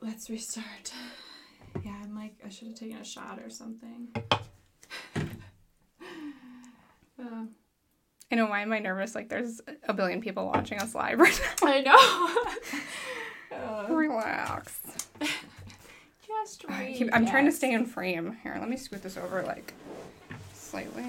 [0.00, 0.92] let's restart.
[1.84, 4.08] Yeah, I'm like, I should have taken a shot or something.
[7.20, 7.46] Uh,
[8.30, 9.16] I know why am I nervous?
[9.16, 11.68] Like there's a billion people watching us live right now.
[11.68, 12.80] I know.
[13.50, 14.78] Uh, Relax.
[16.24, 18.36] just I keep- I'm trying to stay in frame.
[18.44, 19.72] Here, let me scoot this over like
[20.54, 21.02] slightly.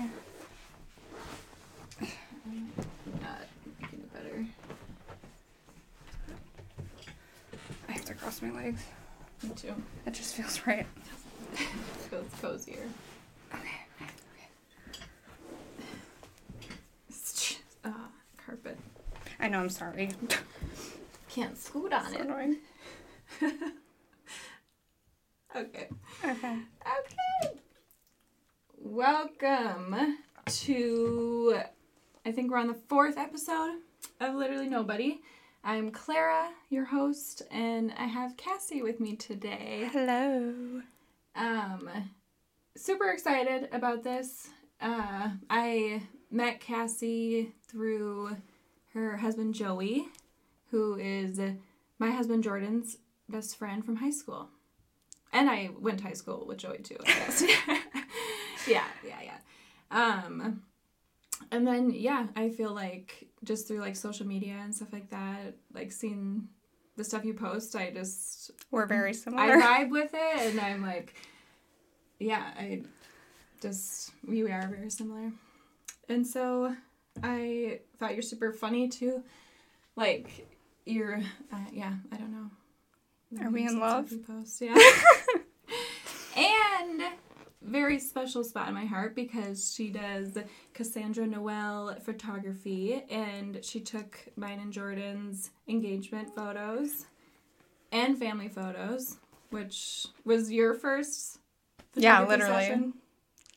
[2.01, 3.45] Not
[3.81, 4.45] making it better.
[7.87, 8.83] I have to cross my legs.
[9.43, 9.73] Me too.
[10.05, 10.85] It just feels right.
[12.09, 12.83] Feels cozier.
[13.53, 14.07] Okay.
[17.09, 17.91] Just, uh,
[18.45, 18.77] carpet.
[19.39, 19.59] I know.
[19.59, 20.09] I'm sorry.
[21.29, 22.21] Can't scoot on So it.
[22.21, 22.57] annoying.
[25.55, 25.89] Okay.
[26.23, 26.57] Okay.
[26.83, 27.55] Okay.
[28.77, 31.59] Welcome to,
[32.23, 33.77] I think we're on the fourth episode
[34.19, 35.21] of Literally Nobody.
[35.63, 39.89] I'm Clara, your host, and I have Cassie with me today.
[39.91, 40.81] Hello.
[41.35, 41.89] Um,
[42.77, 44.47] super excited about this.
[44.81, 48.37] Uh, I met Cassie through
[48.93, 50.07] her husband Joey,
[50.71, 51.39] who is
[51.99, 52.97] my husband Jordan's
[53.27, 54.49] best friend from high school.
[55.33, 57.41] And I went to high school with Joey too, I guess.
[58.67, 59.37] yeah, yeah, yeah.
[59.91, 60.63] Um,
[61.51, 65.55] and then yeah, I feel like just through like social media and stuff like that,
[65.73, 66.47] like seeing
[66.97, 69.41] the stuff you post, I just We're very similar.
[69.41, 71.15] I vibe with it, and I'm like,
[72.19, 72.83] yeah, I
[73.61, 75.31] just we are very similar,
[76.07, 76.75] and so
[77.23, 79.23] I thought you're super funny too,
[79.95, 80.47] like
[80.85, 81.21] you're,
[81.53, 82.49] uh, yeah, I don't know.
[83.43, 84.11] Are we in love?
[84.25, 84.75] post, yeah.
[87.61, 90.37] very special spot in my heart because she does
[90.73, 97.05] Cassandra Noel photography, and she took mine and Jordan's engagement photos
[97.91, 99.17] and family photos,
[99.49, 101.39] which was your first.
[101.95, 102.65] Yeah, literally.
[102.65, 102.93] session.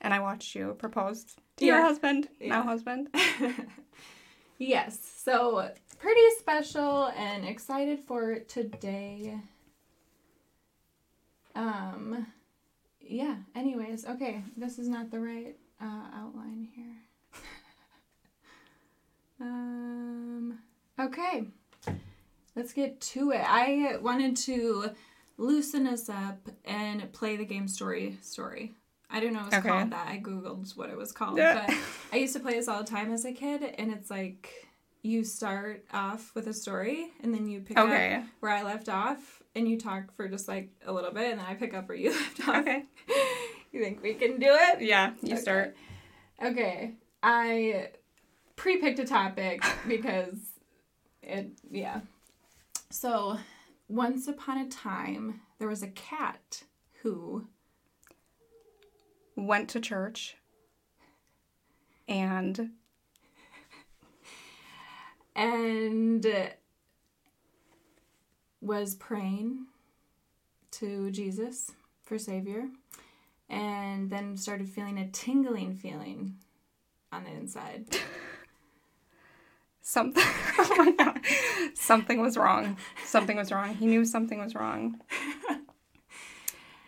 [0.01, 1.25] and I watched you propose
[1.59, 2.49] to your husband, Yeah.
[2.49, 3.09] now husband.
[4.59, 9.39] yes, so pretty special and excited for today.
[11.55, 12.27] Um,
[13.05, 13.37] yeah.
[13.55, 16.97] Anyways, okay, this is not the right uh, outline here.
[19.41, 20.59] um.
[20.99, 21.45] Okay.
[22.55, 23.41] Let's get to it.
[23.47, 24.91] I wanted to
[25.39, 28.75] loosen us up and play the game story story.
[29.11, 29.69] I don't know what it's Okay.
[29.69, 30.07] called that.
[30.09, 31.67] I googled what it was called, Yeah.
[31.67, 31.77] but
[32.13, 34.69] I used to play this all the time as a kid, and it's like
[35.03, 37.89] you start off with a story, and then you pick up
[38.41, 41.47] where I left off, and you talk for just like a little bit, and then
[41.47, 42.57] I pick up where you left off.
[42.57, 42.85] Okay.
[43.73, 44.83] you think we can do it?
[44.83, 45.43] Yeah, you Okay.
[45.43, 45.77] start.
[46.43, 46.95] Okay.
[47.23, 47.91] I
[48.57, 50.37] pre-picked a topic because
[51.23, 52.01] it yeah.
[52.91, 53.39] So,
[53.89, 56.65] once upon a time, there was a cat
[57.03, 57.47] who
[59.35, 60.37] Went to church.
[62.07, 62.73] And
[65.35, 66.53] and
[68.63, 69.67] was praying
[70.71, 71.73] to Jesus
[72.05, 72.69] for savior
[73.51, 76.37] and then started feeling a tingling feeling
[77.11, 77.99] on the inside.
[79.83, 80.23] something
[80.59, 81.15] oh
[81.75, 82.77] something was wrong.
[83.05, 83.75] Something was wrong.
[83.75, 85.01] He knew something was wrong.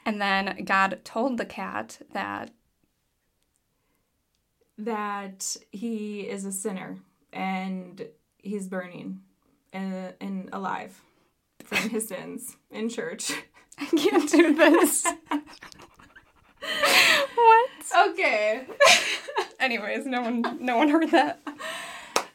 [0.06, 2.51] And then God told the cat that
[4.77, 6.99] that he is a sinner
[7.33, 8.06] and
[8.39, 9.21] he's burning
[9.73, 11.01] and, and alive
[11.65, 13.33] from his sins in church.
[13.79, 15.07] I can't do this.
[17.35, 17.71] what?
[18.11, 18.67] Okay.
[19.61, 21.41] Anyways, no one no one heard that.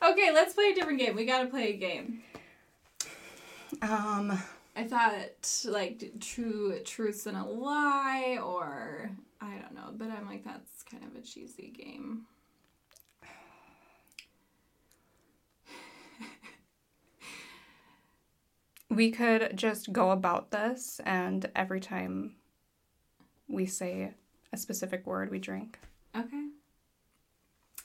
[0.02, 1.16] Okay, let's play a different game.
[1.16, 2.22] We gotta play a game.
[3.82, 4.38] Um
[4.76, 10.44] I thought like true truths and a lie or I don't know, but I'm like
[10.44, 12.26] that's kind of a cheesy game.
[19.00, 22.36] We could just go about this and every time
[23.48, 24.12] we say
[24.52, 25.80] a specific word we drink.
[26.14, 26.48] Okay.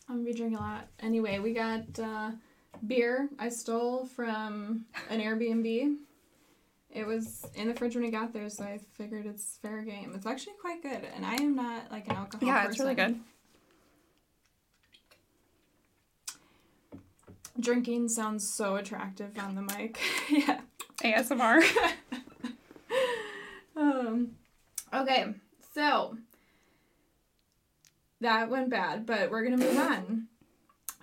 [0.09, 0.89] I'm gonna be drinking a lot.
[0.99, 2.33] Anyway, we got uh,
[2.85, 5.99] beer I stole from an Airbnb.
[6.91, 10.15] It was in the fridge when we got there, so I figured it's fair game.
[10.17, 12.71] It's actually quite good, and I am not like an alcohol yeah, person.
[12.73, 13.21] it's really good.
[17.61, 20.01] Drinking sounds so attractive on the mic.
[20.29, 20.59] yeah.
[21.05, 21.63] ASMR.
[23.77, 24.31] Um,
[24.93, 25.35] okay,
[25.75, 26.17] so
[28.21, 30.29] that went bad, but we're gonna move on.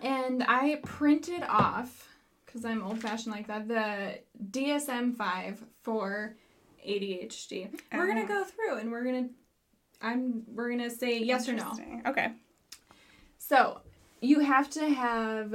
[0.02, 2.08] And I printed off
[2.46, 4.20] because I'm old fashioned like that the
[4.52, 6.36] DSM five for
[6.88, 7.70] ADHD.
[7.92, 8.28] We're gonna Oh.
[8.28, 9.28] go through and we're gonna
[10.02, 11.78] I'm we're gonna say yes or no.
[12.08, 12.32] Okay.
[13.38, 13.82] So
[14.22, 15.54] you have to have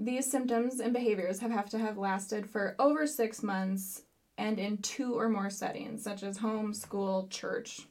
[0.00, 4.02] these symptoms and behaviors have, have to have lasted for over six months
[4.38, 7.82] and in two or more settings, such as home, school, church.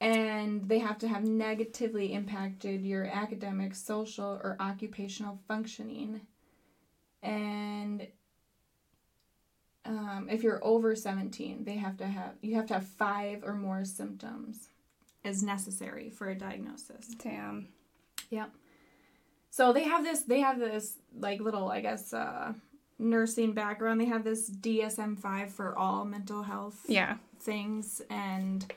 [0.00, 6.20] And they have to have negatively impacted your academic, social, or occupational functioning.
[7.22, 8.06] And
[9.84, 13.54] um, if you're over 17, they have to have you have to have five or
[13.54, 14.68] more symptoms
[15.24, 17.08] as necessary for a diagnosis.
[17.22, 17.68] Damn.
[18.30, 18.50] Yep.
[19.56, 22.52] So they have this they have this like little I guess uh
[22.98, 23.98] nursing background.
[23.98, 27.16] They have this DSM-5 for all mental health Yeah.
[27.40, 28.70] things and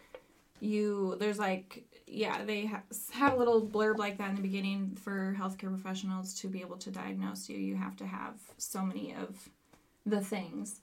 [0.62, 4.96] you there's like yeah, they ha- have a little blurb like that in the beginning
[5.04, 7.58] for healthcare professionals to be able to diagnose you.
[7.58, 9.50] You have to have so many of
[10.06, 10.80] the things.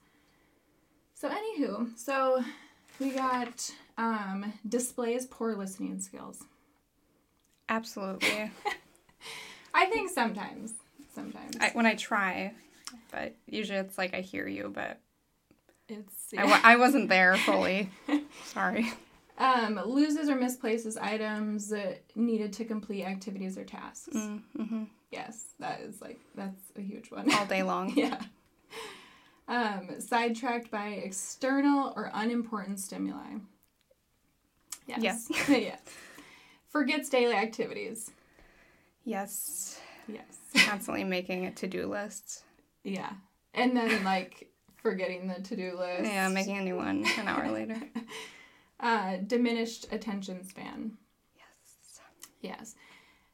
[1.15, 2.43] So anywho, so
[2.99, 6.43] we got um displays poor listening skills.
[7.67, 8.51] Absolutely.
[9.77, 10.73] I think sometimes.
[11.13, 11.55] Sometimes.
[11.61, 12.53] I, when I try,
[13.11, 14.99] but usually it's like I hear you, but
[15.87, 17.89] it's I, I wasn't there fully.
[18.45, 18.91] Sorry.
[19.37, 21.71] um loses or misplaces items
[22.15, 24.15] needed to complete activities or tasks.
[24.15, 24.83] Mm-hmm.
[25.11, 27.31] Yes, that is like that's a huge one.
[27.33, 27.93] All day long.
[27.95, 28.19] yeah.
[29.47, 33.37] Um sidetracked by external or unimportant stimuli.
[34.87, 35.27] Yes.
[35.29, 35.49] Yes.
[35.49, 35.77] yeah.
[36.69, 38.11] Forgets daily activities.
[39.07, 39.79] Yes.
[40.07, 40.37] Yes.
[40.67, 42.43] Constantly making a to do lists.
[42.83, 43.11] Yeah.
[43.53, 46.03] And then like forgetting the to-do list.
[46.03, 47.81] Yeah, making a new one an hour later.
[48.79, 50.91] uh diminished attention span.
[51.35, 51.99] Yes.
[52.41, 52.75] Yes.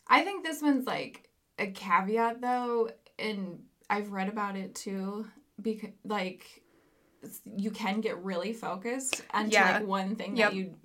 [0.08, 1.28] I think this one's like
[1.60, 2.90] a caveat though,
[3.20, 5.25] and I've read about it too,
[5.62, 6.62] because like
[7.58, 9.80] you can get really focused onto Yeah.
[9.80, 10.50] like one thing Yep.
[10.52, 10.75] that you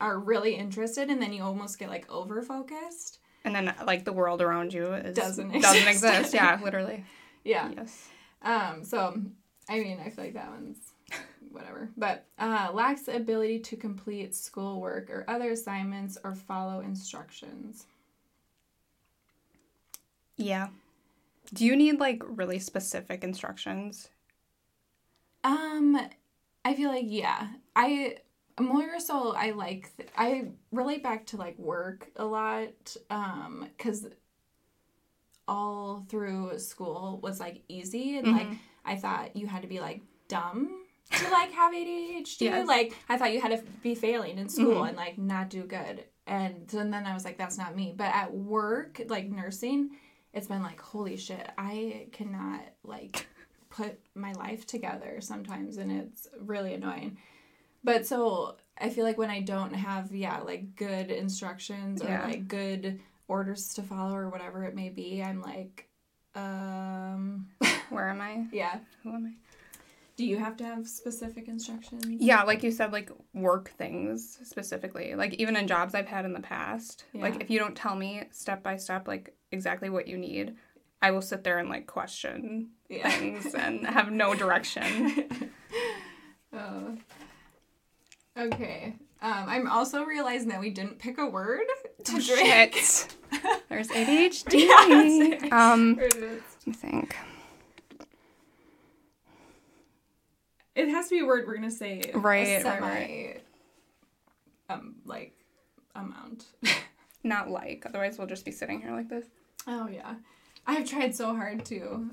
[0.00, 3.19] are really interested in, and then you almost get like over focused.
[3.44, 6.04] And then like the world around you is, Doesn't doesn't exist.
[6.04, 6.34] exist.
[6.34, 7.04] Yeah, literally.
[7.44, 7.70] Yeah.
[7.76, 8.08] Yes.
[8.42, 9.20] Um, so
[9.68, 10.76] I mean I feel like that one's
[11.50, 11.90] whatever.
[11.96, 17.86] But uh lacks the ability to complete schoolwork or other assignments or follow instructions.
[20.36, 20.68] Yeah.
[21.52, 24.08] Do you need like really specific instructions?
[25.42, 25.98] Um,
[26.64, 28.18] I feel like yeah, I
[28.58, 32.96] more so I like th- I relate back to like work a lot.
[33.10, 34.06] Um, because
[35.48, 38.46] all through school was like easy and like
[38.84, 42.42] I thought you had to be like dumb to like have ADHD.
[42.42, 42.68] Yes.
[42.68, 46.04] Like I thought you had to be failing in school and like not do good.
[46.26, 47.92] And, so, and then I was like, that's not me.
[47.96, 49.90] But at work, like nursing,
[50.32, 53.26] it's been like, holy shit, I cannot like
[53.70, 57.18] put my life together sometimes and it's really annoying.
[57.82, 62.24] But so I feel like when I don't have, yeah, like good instructions or Yeah.
[62.26, 65.88] like good orders to follow or whatever it may be, I'm like,
[66.34, 67.48] um,
[67.90, 68.46] Where am I?
[68.52, 68.80] yeah.
[69.02, 69.32] Who am I?
[70.16, 72.04] Do you have to have specific instructions?
[72.20, 75.14] Yeah, like you said, like work things specifically.
[75.14, 77.04] Like even in jobs I've had in the past.
[77.14, 80.56] Like if you don't tell me step by step like exactly what you need,
[81.00, 83.08] I will sit there and like question Yeah.
[83.10, 85.50] things and have no direction.
[86.52, 86.98] oh.
[88.40, 88.94] Okay.
[89.22, 91.66] Um, I'm also realizing that we didn't pick a word
[92.04, 92.74] to Oh, drink.
[92.74, 93.16] shit.
[93.68, 94.52] There's ADHD.
[94.54, 95.52] Yes.
[95.52, 97.14] Um, let me think.
[100.74, 102.10] It has to be a word we're gonna say.
[102.14, 102.80] Right, Semi.
[102.80, 103.40] right.
[104.68, 105.34] Um, like
[105.94, 106.46] amount.
[107.24, 109.26] Not like, otherwise we'll just be sitting here like this.
[109.66, 110.14] Oh yeah,
[110.66, 112.08] I've tried so hard to,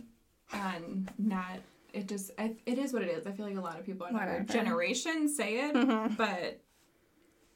[0.51, 1.59] and not.
[1.93, 3.25] It just I, it is what it is.
[3.25, 6.15] I feel like a lot of people in our generation say it, Mhm.
[6.17, 6.61] but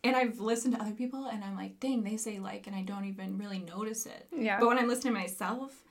[0.03, 2.81] and I've listened to other people and I'm like, dang, they say like, and I
[2.81, 4.27] don't even really notice it.
[4.35, 4.59] Yeah.
[4.59, 5.83] But when I'm listening to myself,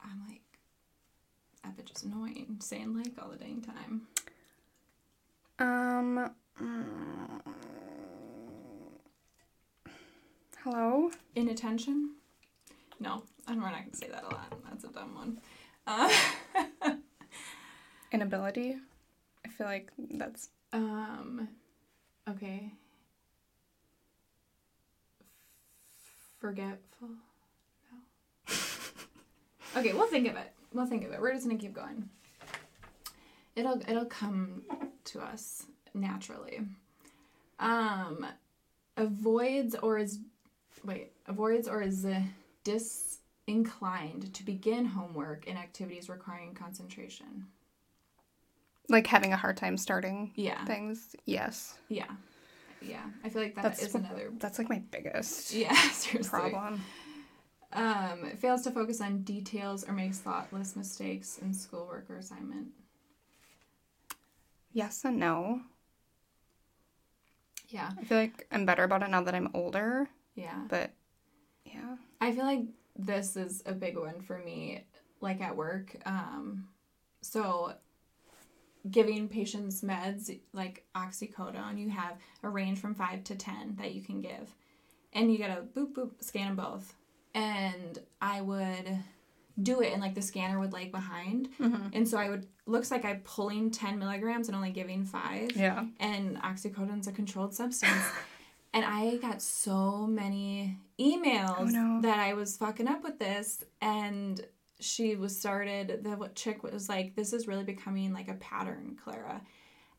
[0.00, 0.42] I'm like,
[1.64, 4.02] that bitch is annoying, saying like all the dang time.
[5.58, 6.30] Um.
[6.62, 7.40] mm,
[10.62, 11.10] hello?
[11.34, 12.14] Inattention?
[13.00, 14.52] No, I'm not gonna say that a lot.
[14.68, 15.40] That's a dumb one.
[15.86, 16.10] Uh,
[18.16, 18.76] Inability?
[19.44, 20.48] I feel like that's.
[20.72, 21.46] um,
[22.26, 22.72] okay.
[26.38, 27.10] Forgetful?
[28.48, 28.54] No.
[29.76, 30.50] okay, we'll think of it.
[30.72, 31.20] We'll think of it.
[31.20, 32.08] We're just gonna keep going.
[33.54, 34.62] It'll it'll come
[35.04, 36.60] to us naturally.
[37.58, 38.24] Um,
[38.96, 40.20] avoids or is
[40.82, 42.22] wait avoids or is uh,
[42.64, 47.48] disinclined to begin homework and activities requiring concentration.
[48.88, 50.64] Like having a hard time starting Yeah.
[50.64, 51.16] things.
[51.24, 51.74] Yes.
[51.88, 52.06] Yeah.
[52.80, 53.02] Yeah.
[53.24, 56.30] I feel like that That's is another That's like my biggest yeah, seriously.
[56.40, 56.82] problem.
[57.72, 62.68] Um, fails to focus on details or makes thoughtless mistakes in schoolwork or assignment.
[64.72, 65.62] Yes and no.
[67.68, 67.90] Yeah.
[68.00, 70.54] I feel like I'm better about it now that I'm older, Yeah.
[70.68, 70.90] but
[71.64, 71.96] yeah.
[72.20, 72.62] I feel like
[72.96, 74.84] this is a big one for me,
[75.20, 75.96] like at work.
[76.06, 76.68] Um,
[77.22, 77.74] so,
[78.90, 84.02] giving patients meds like oxycodone, you have a range from five to 10 that you
[84.02, 84.54] can give.
[85.12, 86.94] And you gotta boop, boop, scan them both.
[87.34, 88.98] And I would
[89.62, 91.48] do it, and like the scanner would lag behind.
[91.58, 91.88] Mm-hmm.
[91.94, 95.86] And so I would, looks like I'm pulling 10 milligrams and only giving five Yeah.
[95.98, 98.04] and oxycodone's a controlled substance.
[98.74, 102.00] and I got so many emails Oh, no.
[102.02, 104.44] that I was fucking up with this, and
[104.80, 106.00] she was started.
[106.04, 109.40] The what chick was like, "This is really becoming like a pattern, Clara."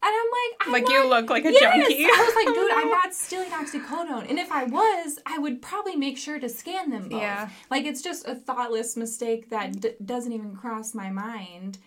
[0.04, 1.60] And I'm like, I'm Like not, you look like a yes!
[1.60, 2.06] junkie.
[2.06, 5.96] I was like, dude, I'm not stealing oxycodone, and if I was, I would probably
[5.96, 7.20] make sure to scan them both.
[7.20, 7.50] Yeah.
[7.72, 11.80] Like it's just a thoughtless mistake that d- doesn't even cross my mind.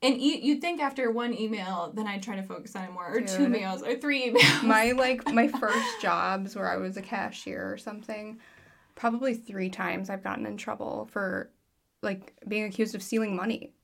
[0.00, 3.08] And e- you'd think after one email, then I'd try to focus on it more,
[3.16, 3.50] or two Dude.
[3.50, 4.62] mails, or three emails.
[4.62, 8.38] my like my first jobs where I was a cashier or something,
[8.94, 11.50] probably three times I've gotten in trouble for
[12.06, 13.74] like being accused of stealing money.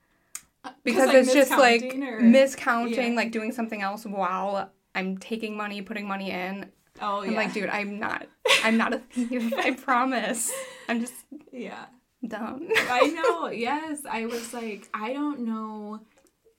[0.65, 3.17] Uh, because like, it's just like miscounting or- miscounting, Yeah.
[3.17, 6.71] like doing something else while I'm taking money, putting money in.
[7.03, 8.27] oh yeah, I'm like, dude, I'm not
[8.65, 10.51] I'm not a thief, I promise.
[10.89, 11.15] I'm just
[11.53, 11.87] yeah.
[12.27, 12.69] dumb.
[12.77, 13.49] I know.
[13.53, 16.01] Yes, I was like, I don't know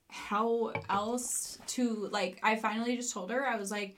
[0.10, 2.39] how else to like.
[2.43, 3.96] I finally just told her I was like,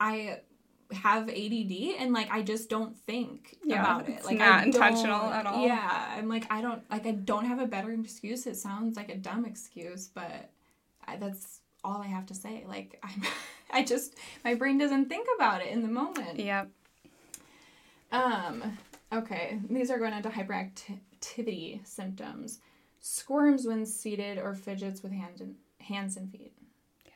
[0.00, 0.40] I
[0.92, 4.14] have ADD and like I just don't think Yeah, about it.
[4.16, 5.66] it's Like not I intentional at all.
[5.66, 8.46] Yeah, I'm like I don't like I don't have a better excuse.
[8.46, 10.50] It sounds like a dumb excuse, but
[11.06, 12.64] I, that's all I have to say.
[12.66, 13.22] Like I'm,
[13.70, 14.14] I just
[14.44, 16.38] my brain doesn't think about it in the moment.
[16.38, 16.68] yep.
[18.10, 18.78] Um,
[19.12, 22.60] okay, these are going into hyperactivity symptoms.
[23.00, 26.52] Squirms when seated or fidgets with hands and, hands and feet.
[27.04, 27.14] Yes.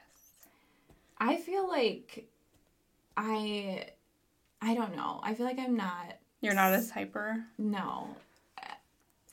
[1.18, 2.28] I feel like
[3.16, 3.86] I
[4.60, 5.20] I don't know.
[5.22, 7.44] I feel like I'm not You're not as hyper.
[7.58, 8.16] no.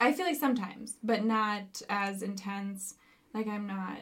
[0.01, 2.95] I feel like sometimes, but not as intense.
[3.33, 3.97] Like I'm not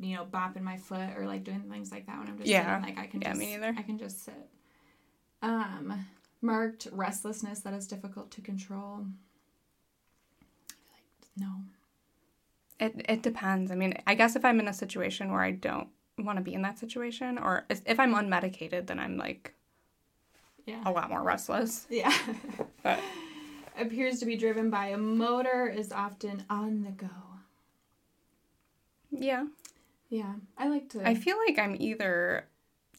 [0.00, 2.78] you know, bopping my foot or like doing things like that when I'm just Yeah.
[2.80, 2.96] sitting.
[2.96, 3.74] Like I can Yeah, just me neither.
[3.76, 4.48] I can just sit.
[5.42, 6.06] Um
[6.40, 9.06] marked restlessness that is difficult to control.
[10.68, 11.62] Like no.
[12.80, 13.70] It it depends.
[13.70, 15.88] I mean, I guess if I'm in a situation where I don't
[16.24, 19.54] want to be in that situation, or if I'm unmedicated, then I'm like
[20.66, 20.82] Yeah.
[20.84, 21.86] a lot more restless.
[21.90, 22.12] Yeah.
[22.82, 23.00] But
[23.78, 27.08] Appears to be driven by a motor, is often on the go.
[29.10, 29.46] yeah,
[30.10, 31.06] Yeah, I like to.
[31.06, 32.46] I feel like I'm either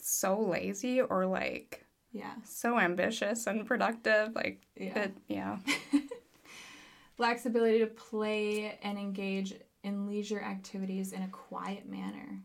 [0.02, 4.34] so lazy or like yeah, so ambitious and productive.
[4.36, 5.00] Like yeah.
[5.00, 5.58] it, yeah.
[7.18, 12.40] Lacks ability to play and engage in leisure activities in a quiet manner.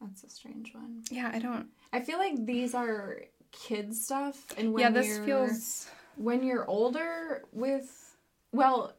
[0.00, 1.02] That's a strange one.
[1.10, 1.66] Yeah, I don't.
[1.92, 5.90] I feel like these are kid stuff, and when yeah, this you're, feels.
[6.16, 8.16] when you're older with
[8.52, 8.92] well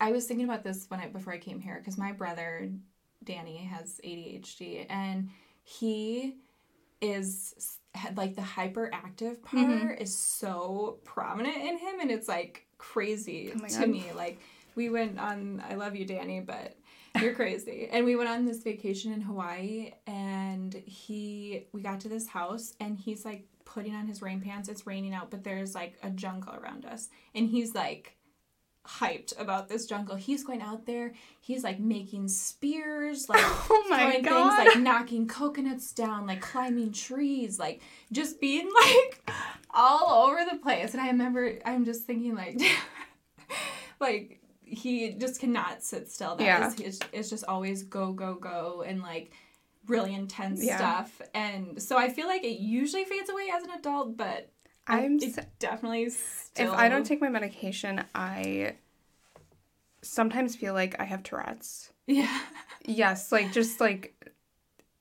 [0.00, 2.70] i was thinking about this when i before i came here because my brother
[3.24, 5.28] danny has adhd and
[5.62, 6.36] he
[7.00, 10.00] is had, like the hyperactive part Mhm.
[10.00, 13.88] is so prominent in him and it's like crazy Oh to God.
[13.88, 14.38] me like
[14.74, 16.76] we went on i love you danny but
[17.20, 17.88] you're crazy.
[17.90, 22.74] And we went on this vacation in hawaii and he we got to this house
[22.80, 24.68] and he's like putting on his rain pants.
[24.68, 27.08] It's raining out but there's like a jungle around us.
[27.34, 28.16] And he's like
[28.86, 30.16] hyped about this jungle.
[30.16, 31.12] He's going out there.
[31.40, 34.56] He's like making spears like Oh my throwing god!
[34.56, 39.30] things like knocking coconuts down like climbing trees like just being like
[39.70, 40.92] all over the place.
[40.92, 42.60] And i remember i'm just thinking like
[44.00, 44.39] like
[44.70, 46.66] he just cannot sit still That Yeah.
[46.68, 49.32] is- it's, it's just always go go go and like
[49.86, 50.76] really intense Yeah.
[50.76, 54.50] stuff and so i feel like it usually fades away as an adult but
[54.86, 55.18] I'm
[55.58, 58.74] definitely still if I don't take my medication, I
[60.02, 61.92] sometimes feel like I have Tourette's.
[62.06, 62.40] yeah
[62.84, 64.32] Yes, like just like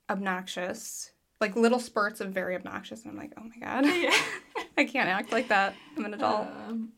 [0.09, 1.11] obnoxious,
[1.41, 4.13] like little spurts of very obnoxious, and I'm like, oh my god, yeah
[4.77, 5.73] I can't act like that.
[5.97, 6.47] I'm an adult.
[6.47, 6.89] Um,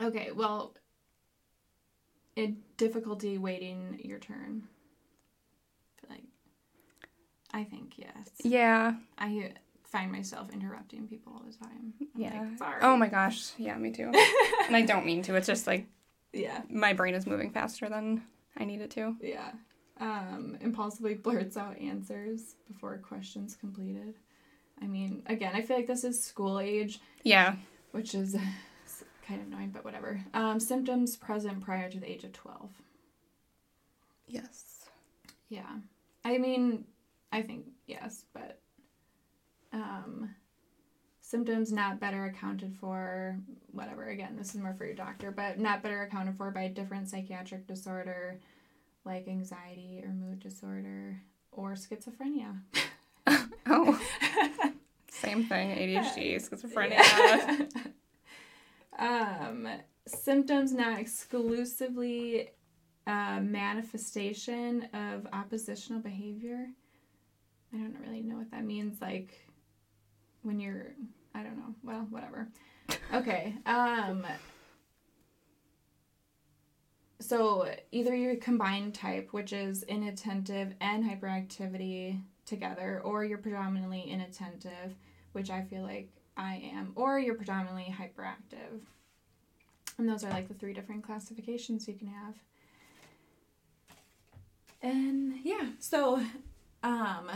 [0.00, 0.74] okay, well,
[2.36, 4.62] in difficulty waiting your turn.
[6.08, 6.24] I like,
[7.52, 8.28] I think yes.
[8.42, 9.52] yeah, I
[9.84, 11.92] find myself interrupting people all the time.
[12.00, 12.40] I'm yeah.
[12.42, 12.78] like, sorry.
[12.82, 14.12] Oh my gosh, yeah, me too.
[14.66, 15.34] and I don't mean to.
[15.34, 15.86] It's just like
[16.32, 18.22] yeah, my brain is moving faster than
[18.56, 19.16] I need it to.
[19.20, 19.50] yeah.
[20.00, 24.14] um, impulsively blurts out answers before questions completed.
[24.82, 27.56] I mean, again, I feel like this is school age, Yeah.
[27.90, 28.34] which is
[29.30, 30.20] kind of annoying, but whatever.
[30.34, 32.70] Um, symptoms present prior to the age of 12.
[34.26, 34.88] Yes.
[35.48, 35.70] Yeah.
[36.24, 36.84] I mean,
[37.32, 38.60] I think yes, but
[39.72, 40.34] um
[41.20, 43.38] symptoms not better accounted for
[43.70, 46.68] whatever again this is more for your doctor but not better accounted for by a
[46.68, 48.40] different psychiatric disorder
[49.04, 51.22] like anxiety or mood disorder
[51.52, 52.58] or schizophrenia
[53.70, 54.00] Oh.
[55.10, 55.70] Same thing.
[55.70, 57.70] ADHD, schizophrenia.
[59.00, 59.66] Um,
[60.06, 62.50] symptoms not exclusively
[63.06, 66.68] uh, manifestation of oppositional behavior.
[67.72, 69.00] I don't really know what that means.
[69.00, 69.48] Like
[70.42, 70.92] when you're,
[71.34, 71.74] I don't know.
[71.82, 72.48] Well, whatever.
[73.14, 73.54] Okay.
[73.66, 74.26] Um.
[77.20, 84.96] So either your combined type, which is inattentive and hyperactivity together, or you're predominantly inattentive,
[85.32, 88.80] which I feel like I am, or you're predominantly hyperactive.
[89.98, 92.34] And those are like the three different classifications you can have.
[94.82, 96.16] And yeah, so
[96.82, 97.30] um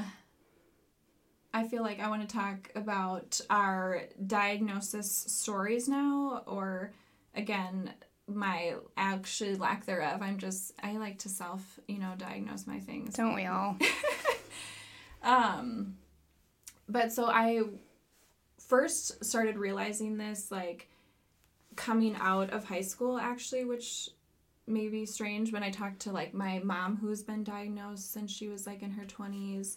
[1.53, 6.93] I feel like I want to talk about our diagnosis stories now or
[7.35, 7.93] again
[8.27, 10.23] my actually lack thereof.
[10.23, 13.15] I'm just I like to self, you know, diagnose my things.
[13.15, 13.77] Don't we all?
[15.25, 15.97] Um,
[16.89, 17.63] but so I
[18.69, 20.89] first started realizing this like
[21.77, 24.11] coming out of high school, actually, which
[24.67, 28.49] may be strange when I talked to like my mom who's been diagnosed since she
[28.49, 29.77] was like in her 20s.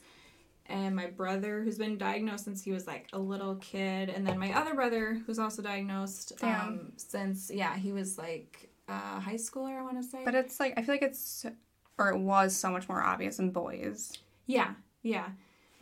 [0.69, 4.37] And my brother, who's been diagnosed since he was like a little kid, and then
[4.37, 6.67] my other brother, who's also diagnosed Damn.
[6.67, 10.19] um, since yeah he was like uh, high schooler, I want to say.
[10.25, 11.45] But it's like I feel like it's
[11.97, 14.11] or it was so much more obvious in boys.
[14.45, 15.29] yeah, yeah.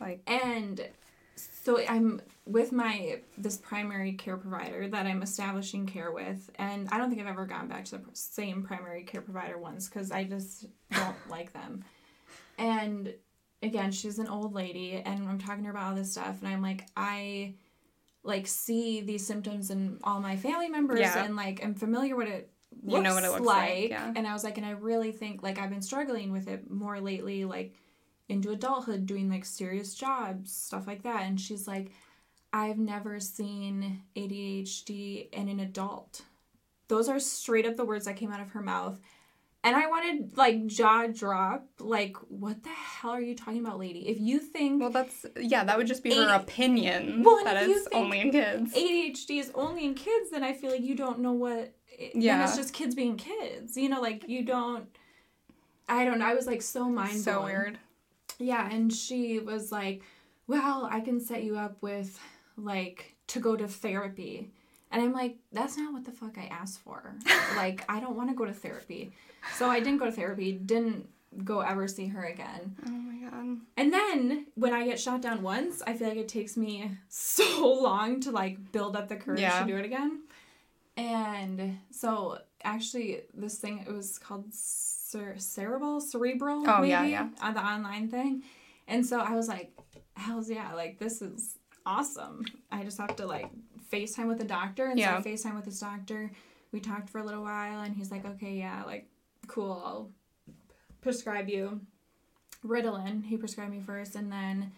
[0.00, 0.88] Like And
[1.36, 6.98] so I'm with my this primary care provider that I'm establishing care with, and I
[6.98, 10.24] don't think I've ever gone back to the same primary care provider once because I
[10.24, 11.84] just don't like them.
[12.58, 13.12] And
[13.62, 16.48] again, she's an old lady, and I'm talking to her about all this stuff, and
[16.52, 17.54] I'm like, I
[18.22, 21.24] like see these symptoms in all my family members, Yeah.
[21.24, 22.50] and like I'm familiar with it
[22.84, 24.12] You know what it looks like, yeah.
[24.16, 27.00] and I was like, and I really think like I've been struggling with it more
[27.00, 27.74] lately, like
[28.28, 31.22] into adulthood, doing like serious jobs, stuff like that.
[31.22, 31.90] And she's like,
[32.52, 36.22] I've never seen ADHD in an adult.
[36.88, 38.98] Those are straight up the words that came out of her mouth.
[39.64, 44.08] And I wanted like jaw drop, like, what the hell are you talking about, lady?
[44.08, 47.56] If you think well that's yeah, that would just be her Eighty- opinion Well, that
[47.68, 48.72] it's only in kids.
[48.74, 51.74] ADHD is only in kids, then I feel like you don't know what.
[51.98, 52.38] Eh, yeah.
[52.38, 52.44] Yeah.
[52.44, 53.76] it's just kids being kids.
[53.76, 54.86] You know, like you don't.
[55.88, 56.26] I don't know.
[56.26, 57.78] I was like so mind so weird.
[58.38, 60.02] Yeah, and she was like,
[60.46, 62.18] "Well, I can set you up with
[62.56, 64.50] like to go to therapy."
[64.90, 67.14] And I'm like, "That's not what the fuck I asked for.
[67.56, 69.12] like, I don't want to go to therapy."
[69.56, 71.08] So I didn't go to therapy, didn't
[71.44, 72.74] go ever see her again.
[72.86, 73.58] Oh my god.
[73.76, 77.72] And then when I get shot down once, I feel like it takes me so
[77.82, 79.60] long to like build up the courage Yeah.
[79.60, 80.22] to do it again.
[80.96, 84.52] And so actually this thing it was called
[85.06, 87.28] cer- cerebral cerebral Oh, maybe, yeah, yeah.
[87.40, 88.42] on the online thing.
[88.88, 89.72] And so I was like,
[90.14, 92.44] hell's yeah, like this is awesome.
[92.70, 93.50] I just have to like
[93.92, 95.20] FaceTime with the doctor and Yeah.
[95.22, 96.30] so I FaceTime with this doctor.
[96.72, 99.08] We talked for a little while and he's like, Okay, yeah, like
[99.46, 100.10] cool, I'll
[101.00, 101.80] prescribe you
[102.64, 103.24] Ritalin.
[103.24, 104.72] He prescribed me first, and then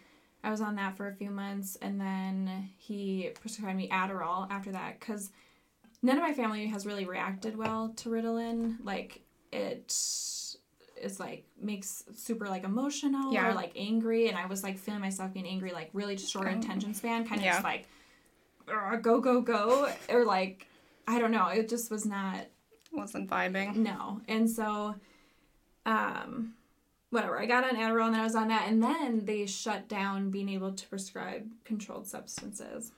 [0.44, 4.70] I was on that for a few months, and then he prescribed me Adderall after
[4.72, 5.30] that because
[6.02, 8.76] none of my family has really reacted well to Ritalin.
[8.84, 9.86] Like it
[11.00, 13.50] is like makes super like emotional Yeah.
[13.50, 16.58] or like angry, and I was like feeling myself being angry, like really short Oh.
[16.58, 17.52] attention span, kind of Yeah.
[17.52, 17.86] just like
[19.02, 20.66] go go go, or like
[21.06, 21.48] I don't know.
[21.48, 22.46] It just was not
[22.92, 23.76] Wasn't vibing.
[23.76, 24.20] no.
[24.28, 24.94] And so,
[25.86, 26.54] um,
[27.10, 27.38] whatever.
[27.40, 28.68] I got on Adderall and then I was on that.
[28.68, 32.92] And then they shut down being able to prescribe controlled substances.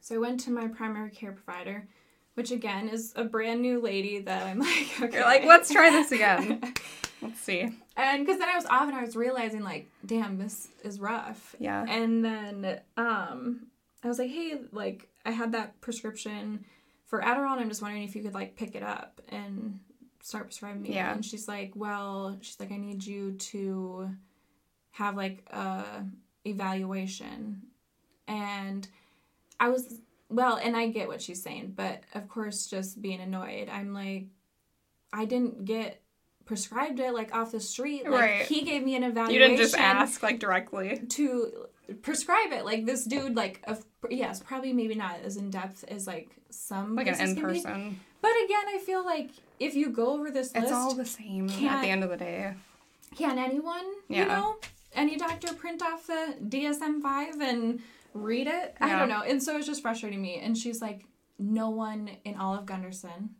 [0.00, 1.86] So I went to my primary care provider,
[2.34, 5.16] which again is a brand new lady that I'm like, okay.
[5.18, 6.60] You're like, let's try this again.
[7.22, 7.60] Let's see.
[7.96, 11.54] and because then I was off and I was realizing, like, damn, this is rough.
[11.60, 11.84] Yeah.
[11.88, 13.68] And then um,
[14.02, 16.64] I was like, hey, like, I had that prescription
[17.06, 19.78] for Adderall, and I'm just wondering if you could, like, pick it up and
[20.20, 20.94] start prescribing me.
[20.94, 21.12] Yeah.
[21.12, 24.10] And she's like, well, she's like, I need you to
[24.90, 25.84] have, like, a
[26.44, 27.62] evaluation.
[28.26, 28.88] And
[29.60, 30.00] I was,
[30.32, 34.26] well, and I get what she's saying, but of course, just being annoyed, I'm like,
[35.12, 36.00] I didn't get
[36.44, 38.04] prescribed it like off the street.
[38.04, 38.42] Like Right.
[38.46, 39.34] he gave me an evaluation.
[39.34, 40.98] You didn't just ask like directly.
[41.10, 41.66] to
[42.02, 42.64] prescribe it.
[42.64, 46.96] Like this dude, like of yes, probably maybe not as in depth as like some
[46.96, 48.00] Like an in person.
[48.20, 51.48] But again, I feel like if you go over this list, It's all the same
[51.48, 52.54] at the end of the day.
[53.16, 54.56] can anyone, you know,
[54.94, 57.80] any doctor print off the DSM five and
[58.14, 58.76] read it?
[58.80, 59.22] I don't know.
[59.22, 60.40] And so it's just frustrating me.
[60.42, 61.04] And she's like,
[61.38, 63.30] no one in all of Gundersen,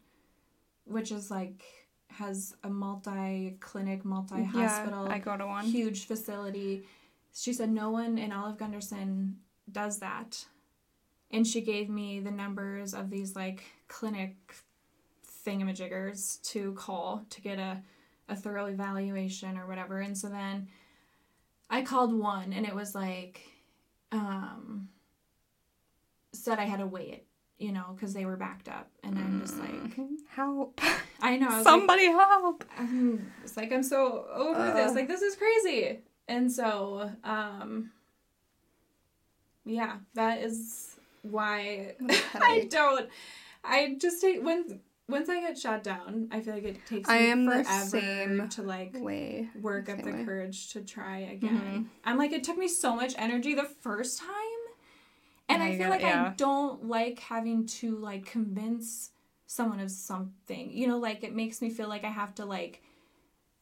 [0.85, 1.63] which is like
[2.09, 5.65] has a multi clinic, multi hospital, Yeah, I go to one.
[5.65, 6.85] huge facility.
[7.35, 9.35] She said no one in all of Gundersen
[9.71, 10.45] does that.
[11.31, 14.37] And she gave me the numbers of these like clinic
[15.47, 17.83] thingamajiggers to call to get a,
[18.29, 20.01] a thorough evaluation or whatever.
[20.01, 20.69] And so then
[21.71, 23.41] I called one and it was like,
[24.13, 24.89] um,
[26.33, 27.25] said I had to wait,
[27.59, 28.91] you know, because they were backed up.
[29.03, 29.97] And I'm just like,
[30.29, 30.81] help.
[31.21, 31.49] I know.
[31.49, 32.65] I was like, Somebody help.
[32.79, 34.95] I'm it's like I'm so over this.
[34.95, 36.01] Like this is crazy.
[36.29, 37.91] And so, um
[39.65, 41.95] yeah, that is why
[42.35, 43.09] I don't
[43.65, 47.15] I just take when once I get shot down, I feel like it takes me
[47.15, 49.49] I am the forever same to like Way.
[49.61, 50.25] work up the way.
[50.25, 51.85] courage to try again.
[51.85, 51.87] Mhm.
[52.05, 54.29] I'm like it took me so much energy the first time.
[55.49, 56.33] And Yeah, I feel like I yeah.
[56.37, 59.11] don't like having to like convince
[59.47, 60.71] someone of something.
[60.73, 62.83] You know, like it makes me feel like I have to like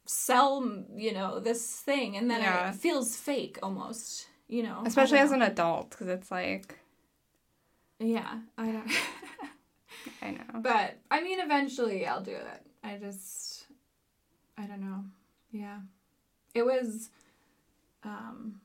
[0.07, 0.63] sell,
[0.95, 2.69] you know, this thing and then Yeah.
[2.71, 4.83] it feels fake almost, you know.
[4.85, 6.79] Especially as an adult, because it's like,
[7.99, 8.87] Yeah, I don't
[10.23, 10.61] I know.
[10.61, 12.63] But I mean eventually I'll do it.
[12.83, 13.67] I just
[14.59, 15.05] I don't know.
[15.53, 15.81] Yeah.
[16.55, 17.11] It was
[18.05, 18.61] um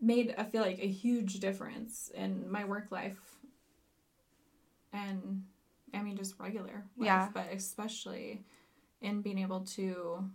[0.00, 3.36] made I feel like a huge difference in my work life
[4.92, 5.44] and
[5.94, 7.28] I mean just regular life, Yeah.
[7.32, 8.42] but especially
[9.00, 10.28] in being able to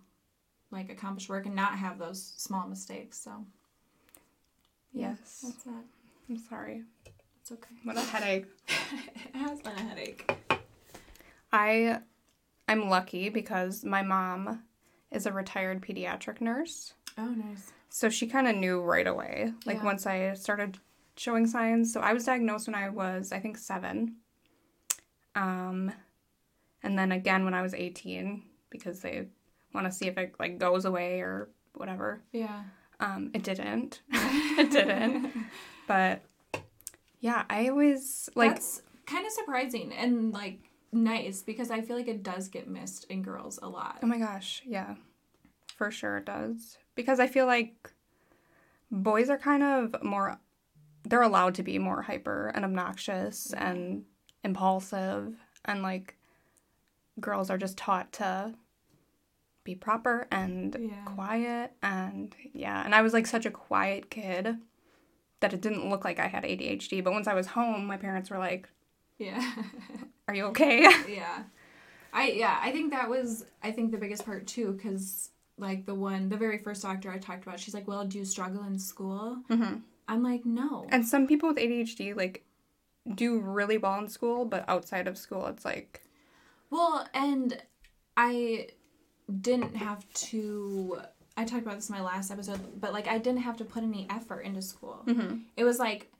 [0.71, 3.17] like accomplish work and not have those small mistakes.
[3.19, 3.45] So
[4.93, 5.41] Yes.
[5.45, 5.83] that's that.
[6.29, 6.83] I'm sorry.
[7.49, 7.75] It's okay.
[7.85, 8.45] What a headache.
[8.67, 10.29] it has been a headache.
[11.53, 11.99] I
[12.67, 14.63] I'm lucky because my mom
[15.11, 16.93] is a retired pediatric nurse.
[17.17, 17.71] Oh nice.
[17.87, 19.85] So she kind of knew right away, like Yeah.
[19.85, 20.77] once I started
[21.15, 21.93] showing signs.
[21.93, 24.17] So I was diagnosed when I was, I think, seven.
[25.33, 25.93] Um,
[26.83, 29.27] and then again when I was 18 because they
[29.73, 32.19] want to see if it like goes away or whatever.
[32.33, 32.63] Yeah.
[32.99, 34.01] Um, it didn't.
[34.11, 35.31] it didn't.
[35.87, 36.23] But
[37.19, 40.59] yeah, I always like That's kind of surprising and like
[40.91, 43.99] nice because I feel like it does get missed in girls a lot.
[44.03, 44.95] Oh my gosh, yeah.
[45.75, 46.77] For sure it does.
[46.95, 47.91] Because I feel like
[48.91, 50.39] boys are kind of more
[51.03, 54.03] they're allowed to be more hyper and obnoxious and
[54.43, 56.15] impulsive and like
[57.19, 58.53] girls are just taught to
[59.63, 61.03] be proper and Yeah.
[61.13, 64.57] quiet and yeah, and I was like such a quiet kid
[65.39, 68.29] that it didn't look like I had ADHD, but once I was home, my parents
[68.29, 68.69] were like,
[69.17, 69.53] Yeah.
[70.27, 71.43] "Are you okay?" yeah.
[72.13, 75.95] I yeah, I think that was I think the biggest part too cuz like the
[75.95, 78.79] one the very first doctor I talked about, she's like, "Well, do you struggle in
[78.79, 79.81] school?" Mhm.
[80.07, 82.43] I'm like, "No." And some people with ADHD like
[83.15, 86.01] do really well in school, but outside of school, it's like
[86.69, 87.61] Well, and
[88.15, 88.69] I
[89.41, 91.01] didn't have to.
[91.37, 93.83] I talked about this in my last episode, but like I didn't have to put
[93.83, 95.03] any effort into school.
[95.05, 95.43] Mhm.
[95.55, 96.11] It was like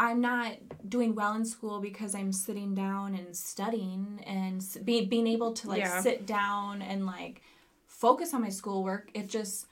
[0.00, 0.52] I'm not
[0.88, 5.68] doing well in school because I'm sitting down and studying and be, being able to
[5.68, 6.00] like Yeah.
[6.02, 7.42] sit down and like
[7.88, 9.10] focus on my schoolwork.
[9.14, 9.66] It just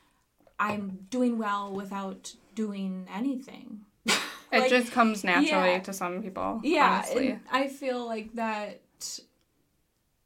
[0.58, 3.82] I'm doing well without doing anything.
[4.06, 4.18] it
[4.50, 5.80] Like, just comes naturally yeah.
[5.80, 6.60] to some people.
[6.64, 7.04] Yeah.
[7.52, 8.80] I feel like that,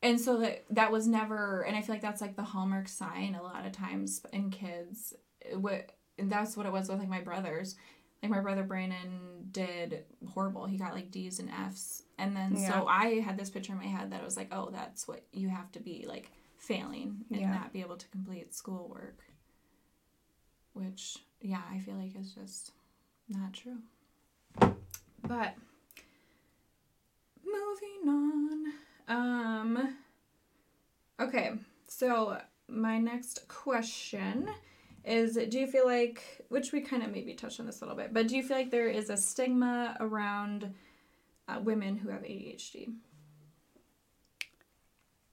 [0.03, 3.35] and so that that was never, and I feel like that's like the hallmark sign
[3.35, 5.15] a lot of times in kids.
[5.55, 7.77] What and that's what it was with like my brothers.
[8.23, 10.67] Like my brother Brandon did horrible.
[10.67, 12.71] He got like D's and F's, and then Yeah.
[12.73, 15.25] so I had this picture in my head that it was like, oh, that's what
[15.33, 17.51] you have to be like failing and Yeah.
[17.55, 19.21] not be able to complete schoolwork.
[20.75, 22.73] Which yeah, I feel like is just
[23.29, 23.79] not true.
[25.23, 25.55] But
[27.45, 28.73] moving on.
[29.11, 29.97] Um
[31.21, 31.51] okay,
[31.89, 34.49] so my next question
[35.05, 37.97] is do you feel like which we kind of maybe touched on this a little
[37.97, 40.73] bit, but do you feel like there is a stigma around
[41.49, 42.93] uh, women who have ADHD?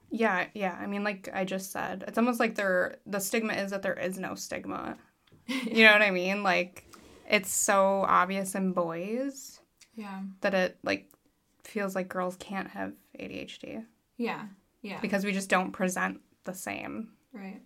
[0.09, 0.75] yeah, yeah.
[0.79, 3.93] I mean, like I just said, it's almost like there the stigma is that there
[3.99, 4.97] is no stigma.
[5.47, 6.43] You know what I mean?
[6.43, 6.85] Like
[7.29, 9.59] it's so obvious in boys
[9.95, 10.21] Yeah.
[10.41, 11.09] that it like
[11.67, 13.83] feels like girls can't have ADHD
[14.17, 14.45] Yeah.
[14.81, 14.99] Yeah.
[15.01, 17.09] because we just don't present the same.
[17.33, 17.61] Right.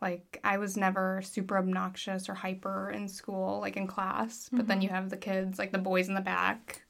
[0.00, 4.48] Like I was never super obnoxious or hyper in school, like in class.
[4.50, 4.66] But Mm-hmm.
[4.68, 6.82] then you have the kids, like the boys in the back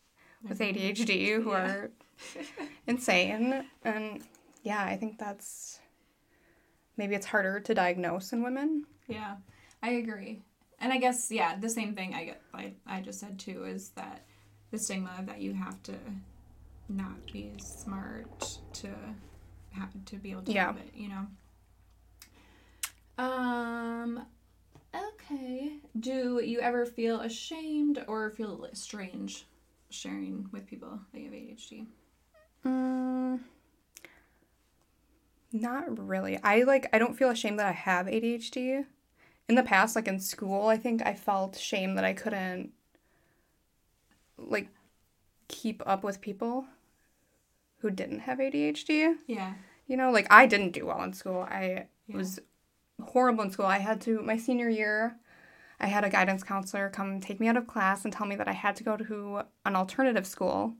[0.48, 1.56] with ADHD who Yeah.
[1.66, 1.90] are
[2.86, 3.64] insane.
[3.84, 4.22] And
[4.62, 5.80] yeah, I think that's
[6.96, 8.84] maybe it's harder to diagnose in women.
[9.08, 9.36] Yeah,
[9.82, 10.42] I agree.
[10.80, 13.90] And I guess yeah, the same thing I get I, I just said too is
[13.90, 14.24] that
[14.70, 15.94] the stigma that you have to
[16.88, 18.88] not be smart to
[19.72, 20.66] have to be able to Yeah.
[20.66, 21.26] have it, you know.
[23.16, 24.26] Um
[24.94, 25.78] okay.
[25.98, 29.46] Do you ever feel ashamed or feel strange
[29.90, 31.86] sharing with people that you have ADHD?
[32.64, 33.40] Mm,
[35.52, 36.38] not really.
[36.42, 38.84] I like I don't feel ashamed that I have ADHD.
[39.48, 42.72] In the past, like in school, I think I felt shame that I couldn't
[44.38, 44.68] like
[45.48, 46.66] keep up with people
[47.78, 49.14] who didn't have ADHD.
[49.26, 49.54] Yeah.
[49.86, 51.42] You know, like I didn't do well in school.
[51.50, 52.16] I Yeah.
[52.16, 52.40] was
[53.02, 53.66] horrible in school.
[53.66, 55.16] I had to my senior year,
[55.80, 58.48] I had a guidance counselor come take me out of class and tell me that
[58.48, 60.74] I had to go to an alternative school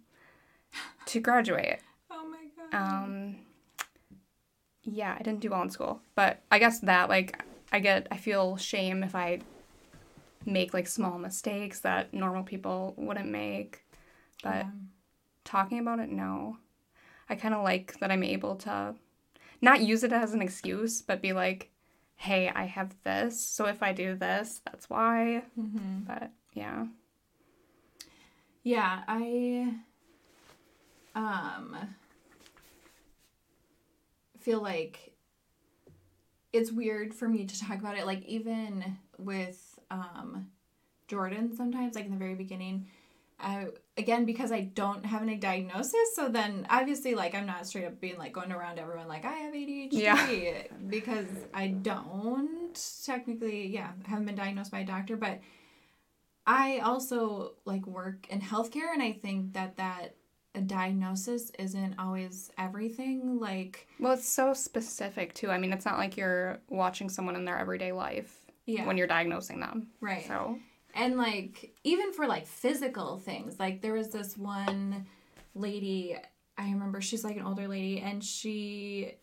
[1.07, 1.81] to graduate.
[2.11, 2.75] Oh my god.
[3.05, 3.37] Um,
[4.83, 8.17] yeah, I didn't do well in school, but I guess that like I get I
[8.17, 9.41] feel shame if I
[10.47, 13.84] make like small mistakes that normal people wouldn't make.
[14.45, 14.71] But Yeah.
[15.45, 16.59] talking about it, no.
[17.29, 18.95] I kind of like that I'm able to
[19.63, 21.71] not use it as an excuse, but be like,
[22.17, 26.07] "Hey, I have this, so if I do this, that's why." Mhm.
[26.07, 26.87] But yeah,
[28.63, 29.75] Yeah, I
[31.15, 31.77] um
[34.39, 35.13] feel like
[36.53, 40.51] it's weird for me to talk about it like even with um
[41.09, 42.87] Jordan sometimes like in the very beginning
[43.41, 47.85] I again because I don't have any diagnosis so then obviously like I'm not straight
[47.85, 50.63] up being like going around everyone like I have ADHD Yeah.
[50.89, 55.41] because I don't technically yeah haven't been diagnosed by a doctor but
[56.47, 60.15] I also like work in healthcare, and I think that that
[60.55, 63.41] a diagnosis isn't always everything.
[63.41, 65.51] Like, well, it's so specific too.
[65.51, 69.07] I mean, it's not like you're watching someone in their everyday life yeah, when you're
[69.07, 69.89] diagnosing them.
[70.01, 70.27] right.
[70.27, 70.59] So
[70.95, 75.07] And like, even for like physical things, like there was this one
[75.55, 76.17] lady.
[76.57, 79.15] I remember she's like an older lady, and she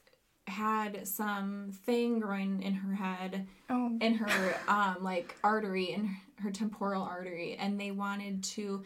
[0.47, 6.49] had some thing growing in her head oh in her um like artery in her
[6.51, 8.84] temporal artery and they wanted to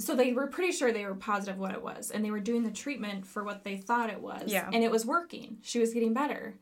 [0.00, 2.64] so they were pretty sure they were positive what it was and they were doing
[2.64, 4.68] the treatment for what they thought it was Yeah.
[4.72, 6.54] and it was working she was getting better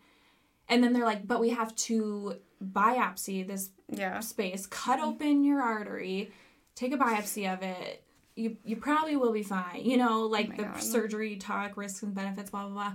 [0.68, 4.20] and then they're like but we have to biopsy this yeah.
[4.20, 6.31] space cut open your artery
[6.75, 8.05] take a biopsy of it
[8.37, 10.83] you you probably will be fine you know like oh my the God.
[10.83, 12.92] surgery talk risks and benefits blah blah blah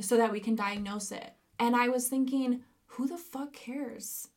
[0.00, 2.60] so that we can diagnose it and i was thinking
[2.92, 4.28] who the fuck cares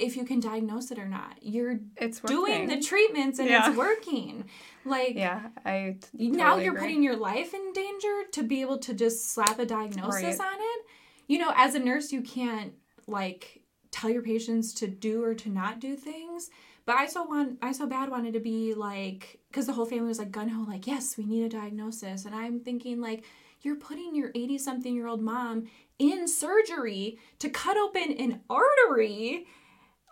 [0.00, 3.68] if you can diagnose it or not you're It's doing the treatments and Yeah.
[3.68, 4.44] it's working
[4.84, 5.48] like yeah.
[5.64, 6.80] I t- now you're agree.
[6.88, 10.40] putting your life in danger to be able to just slap a diagnosis Right.
[10.40, 10.86] on it.
[11.28, 12.74] You know, as a nurse, you can't
[13.06, 13.62] like
[13.94, 16.50] tell your patients to do or to not do things.
[16.86, 20.08] But I so want, I so bad wanted to be like, because the whole family
[20.08, 23.24] was like gun ho, like yes, we need a diagnosis, and I'm thinking like,
[23.62, 25.64] you're putting your eighty something year old mom
[25.98, 29.46] in surgery to cut open an artery.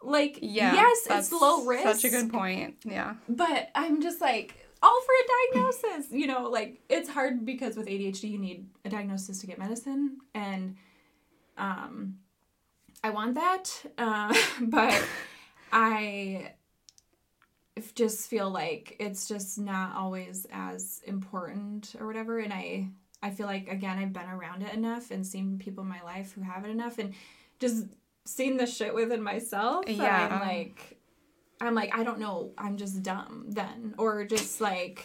[0.03, 0.73] Like Yeah.
[0.75, 2.77] yes, it's low risk Such a good point.
[2.85, 3.15] Yeah.
[3.29, 6.11] but I'm just like all for a diagnosis.
[6.11, 10.19] you know, like it's hard because with ADHD you need a diagnosis to get medicine,
[10.35, 10.77] and
[11.59, 12.17] um,
[13.05, 15.03] I want that, uh, but
[15.73, 16.53] I
[17.95, 22.89] just feel like it's just not always as important or whatever, and I
[23.23, 26.33] I feel like again I've been around it enough and seen people in my life
[26.33, 27.15] who have it enough, and
[27.59, 27.87] just
[28.25, 29.89] seen the shit within myself.
[29.89, 30.29] Yeah.
[30.31, 30.99] I'm like.
[31.61, 33.95] I'm like, I don't know, I'm just dumb then.
[33.97, 35.05] Or just like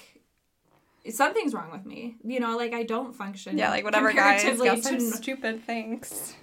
[1.07, 2.15] something's wrong with me.
[2.23, 3.59] You know, like I don't function.
[3.59, 6.33] Yeah, like whatever guys got some to- stupid things.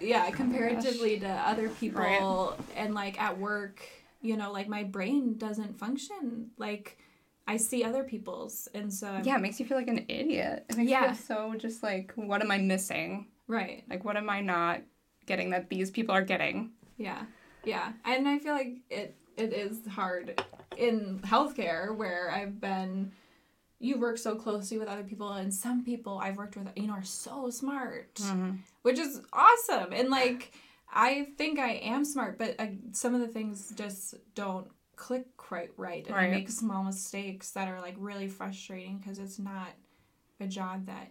[0.00, 3.80] Yeah, oh comparatively to other people and like at work,
[4.20, 6.98] you know, like my brain doesn't function like
[7.46, 10.64] I see other people's and so I'm- Yeah, it makes you feel like an idiot.
[10.70, 11.10] It makes Yeah.
[11.10, 13.28] you feel so just like, what am I missing?
[13.46, 13.84] right.
[13.90, 14.80] Like, what am I not
[15.26, 16.70] getting that these people are getting?
[16.96, 17.24] Yeah.
[17.64, 17.92] Yeah.
[18.06, 20.40] And I feel like it it is hard
[20.78, 23.12] in healthcare where I've been
[23.84, 26.94] you work so closely with other people and some people I've worked with you know
[26.94, 28.20] are so smart
[28.82, 30.52] which is awesome and like
[30.92, 35.70] I think I am smart but uh, some of the things just don't click quite
[35.76, 36.30] right and I Right.
[36.30, 39.72] make small mistakes that are like really frustrating because it's not
[40.40, 41.10] a job that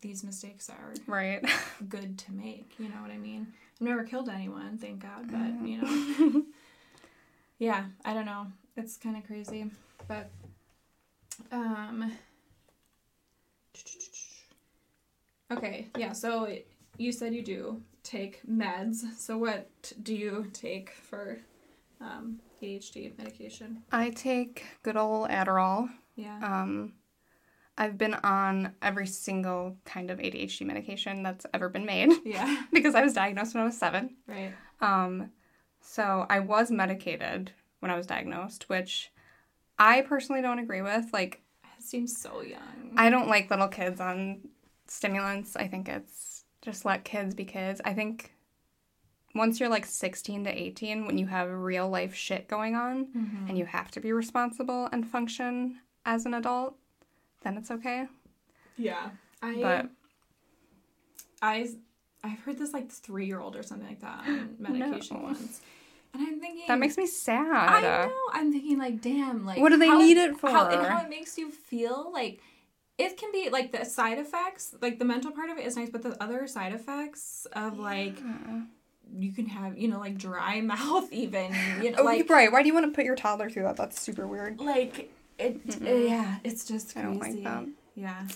[0.00, 1.44] these mistakes are Right.
[1.88, 2.72] good to make.
[2.78, 3.52] You know what I mean?
[3.74, 6.42] I've never killed anyone, thank God, but you know.
[7.58, 8.46] yeah, I don't know.
[8.76, 9.70] It's kind of crazy,
[10.08, 10.30] but
[11.52, 12.12] um.
[15.52, 16.12] Okay, yeah.
[16.12, 16.48] So
[16.96, 19.02] you said you do take meds.
[19.16, 21.38] So what do you take for
[22.00, 23.82] um, ADHD medication?
[23.90, 25.88] I take good old Adderall.
[26.16, 26.38] Yeah.
[26.42, 26.94] Um,
[27.78, 32.64] I've been on every single kind of ADHD medication that's ever been made yeah.
[32.72, 34.16] because I was diagnosed when I was seven.
[34.26, 34.52] Right.
[34.80, 35.30] Um,
[35.80, 39.10] so I was medicated when I was diagnosed, which
[39.80, 41.06] I personally don't agree with.
[41.12, 41.40] Like,
[41.78, 42.92] It seems so young.
[42.96, 44.40] I don't like little kids on
[44.86, 45.56] stimulants.
[45.56, 47.80] I think it's just let kids be kids.
[47.84, 48.34] I think
[49.34, 53.48] once you're like 16 to 18, when you have real life shit going on Mhm.
[53.48, 56.76] and you have to be responsible and function as an adult,
[57.42, 58.06] then it's okay.
[58.76, 59.10] Yeah.
[59.42, 59.90] I But
[61.40, 61.70] I
[62.22, 65.22] I've heard this like three year old or something like that on medication No.
[65.22, 65.62] once.
[66.14, 67.44] And I'm thinking that makes me sad.
[67.46, 68.10] I know.
[68.32, 70.88] I'm thinking like, damn, like What do they need it How, and for?
[70.88, 72.40] how it makes you feel like
[72.98, 75.88] it can be like the side effects, like the mental part of it is nice,
[75.90, 78.18] but the other side effects of like
[79.16, 82.50] you can have, you know, like dry mouth even, you know, Oh, like right.
[82.52, 83.76] Why do you want to put your toddler through that?
[83.76, 84.60] That's super weird.
[84.60, 86.08] like it Mm-mm.
[86.10, 87.08] yeah, it's just I crazy.
[87.08, 87.68] don't like that.
[87.94, 88.26] Yeah.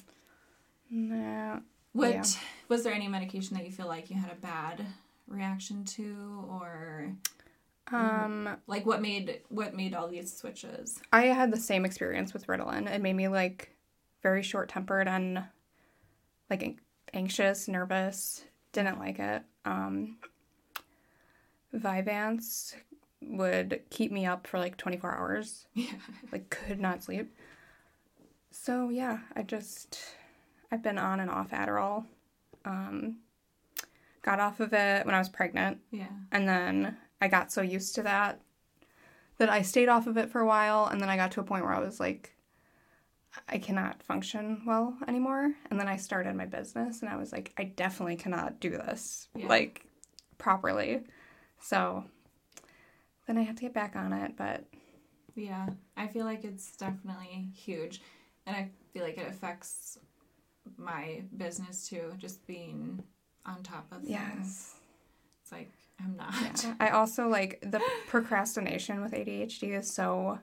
[0.91, 1.61] no
[1.93, 2.25] What Yeah.
[2.69, 4.85] was there any medication that you feel like you had a bad
[5.29, 7.13] reaction to or
[7.93, 11.01] Um, like what made what made all these switches?
[11.13, 12.91] I had the same experience with Ritalin.
[12.91, 13.71] It made me like
[14.23, 15.45] very short tempered and
[16.49, 16.79] like
[17.13, 18.45] anxious, nervous.
[18.73, 19.43] Didn't like it.
[19.65, 20.17] Um,
[21.75, 22.75] Vyvanse
[23.21, 25.67] would keep me up for like 24 hours.
[25.75, 25.93] Yeah.
[26.33, 27.33] Like could not sleep.
[28.51, 29.99] So yeah, I just
[30.73, 32.07] I've been on and off Adderall.
[32.65, 33.19] Um,
[34.23, 35.79] got off of it when I was pregnant.
[35.91, 36.09] Yeah.
[36.33, 38.41] And then I got so used to that
[39.39, 40.87] that I stayed off of it for a while.
[40.87, 42.35] And then I got to a point where I was like,
[43.49, 45.53] I cannot function well anymore.
[45.71, 49.29] And then I started my business and I was like, I definitely cannot do this
[49.35, 49.49] Yeah.
[49.49, 49.87] like
[50.39, 51.03] properly.
[51.61, 52.05] So
[53.27, 54.37] then I had to get back on it.
[54.37, 54.65] But
[55.35, 55.67] Yeah.
[55.97, 58.03] I feel like it's definitely huge.
[58.47, 59.99] And I feel like it affects
[60.77, 63.03] my business too, just being
[63.47, 64.11] on top of things.
[64.11, 64.75] yes.
[65.43, 66.35] It's like I'm not.
[66.65, 66.75] Yeah.
[66.81, 70.39] I also like the procrastination with ADHD is so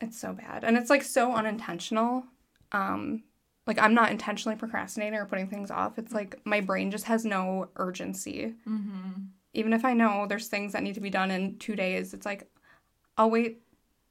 [0.00, 0.64] it's so bad.
[0.64, 2.24] And it's like so unintentional.
[2.72, 3.22] Um
[3.66, 5.98] like I'm not intentionally procrastinating or putting things off.
[5.98, 8.54] It's like my brain just has no urgency.
[8.68, 9.22] Mm-hmm.
[9.54, 12.26] Even if I know there's things that need to be done in 2 days, it's
[12.26, 12.50] like
[13.16, 13.62] I'll wait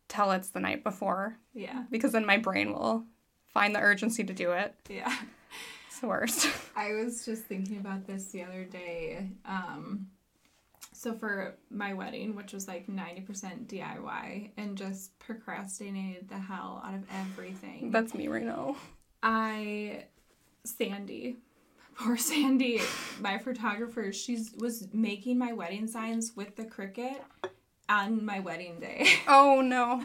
[0.07, 1.83] till it's the night before Yeah.
[1.91, 3.05] because then my brain will
[3.53, 4.73] find the urgency to do it.
[4.89, 5.13] Yeah.
[6.07, 6.47] Worst.
[6.75, 9.29] I was just thinking about this the other day.
[9.45, 10.07] Um,
[10.91, 16.93] so for my wedding, which was like 90% DIY and just procrastinated the hell out
[16.93, 17.91] of everything.
[17.91, 18.75] That's me right now.
[19.21, 20.05] I
[20.63, 21.37] Sandy,
[21.95, 22.79] poor Sandy,
[23.19, 27.17] my photographer, she's was making my wedding signs with the Cricut
[27.89, 29.07] on my wedding day.
[29.27, 30.03] Oh no.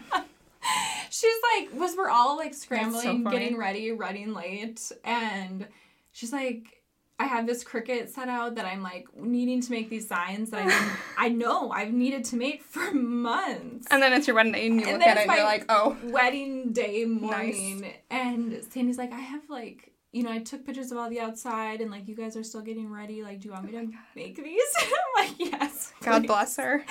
[1.10, 3.38] she's like was we're all like scrambling funny.
[3.38, 5.66] getting ready running late and
[6.12, 6.82] she's like
[7.20, 10.66] i have this Cricut set out that i'm like needing to make these signs that
[10.66, 13.86] i i know i've needed to make for months.
[13.90, 15.64] And then it's your wedding day and you And look at it and you're like,
[15.68, 17.92] "Oh, wedding day morning.
[18.10, 21.80] And sandy's like i have like you know i took pictures of all the outside
[21.80, 23.22] and like you guys are still getting ready.
[23.22, 24.62] Like do you want me oh to make these?
[24.80, 26.84] I'm like yes God bless her."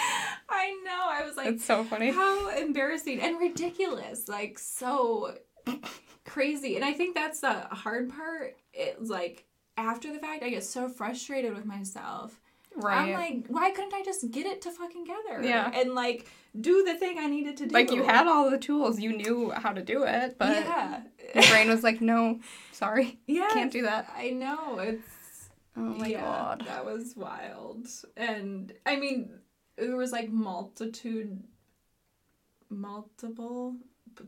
[0.50, 1.04] i know.
[1.10, 2.12] I was like It's so funny.
[2.12, 4.28] how embarrassing and ridiculous.
[4.28, 5.36] Like so
[6.26, 6.76] crazy.
[6.76, 10.88] And i think that's the hard part it's like after the fact i get so
[10.90, 12.40] frustrated with myself.
[12.76, 13.10] Right.
[13.10, 15.72] i'm like why couldn't i just get it to fucking together Yeah.
[15.74, 16.28] and like
[16.60, 17.74] do the thing i needed to do.
[17.74, 21.02] Like you had all the tools, you knew how to do it, but yeah.
[21.36, 22.40] your brain was like, "No,
[22.72, 23.48] sorry, yeah.
[23.52, 24.80] Can't do that." i know.
[24.80, 26.64] It's Oh my yeah, god.
[26.66, 27.88] that was wild.
[28.16, 29.30] And i mean
[29.78, 31.44] there was like multitude
[32.70, 33.76] multiple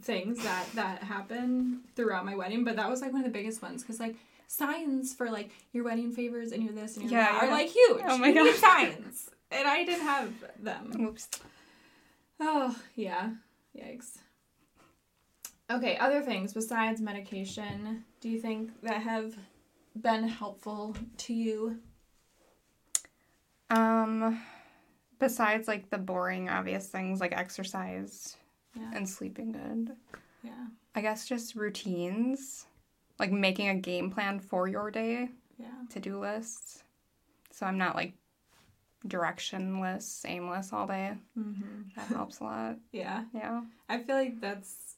[0.01, 3.61] things that that happened throughout my wedding but that was like one of the biggest
[3.61, 4.15] ones because like
[4.49, 7.69] signs for like your wedding favors and your this and your Yeah, that are like
[7.69, 8.01] huge.
[8.05, 8.55] Oh my gosh.
[8.55, 9.29] signs.
[9.51, 10.91] And i didn't have them.
[10.99, 11.27] Oops.
[12.39, 13.29] oh yeah.
[13.77, 14.17] Yikes.
[15.71, 18.03] Okay other things besides medication.
[18.21, 19.35] Do you think that have
[19.95, 21.77] been helpful to you?
[23.69, 24.41] Um,
[25.19, 28.35] besides like the boring, obvious things like exercise
[28.75, 28.89] Yeah.
[28.95, 29.95] and sleeping good,
[30.41, 30.65] yeah.
[30.95, 32.65] I guess just routines.
[33.20, 35.67] Like making a game plan for your day, Yeah.
[35.89, 36.84] to do lists.
[37.51, 38.13] So I'm not like
[39.07, 41.13] directionless, aimless all day.
[41.38, 41.82] Mm-hmm.
[41.95, 42.78] That helps a lot.
[42.91, 43.26] Yeah.
[43.34, 43.61] Yeah.
[43.88, 44.95] I feel like that's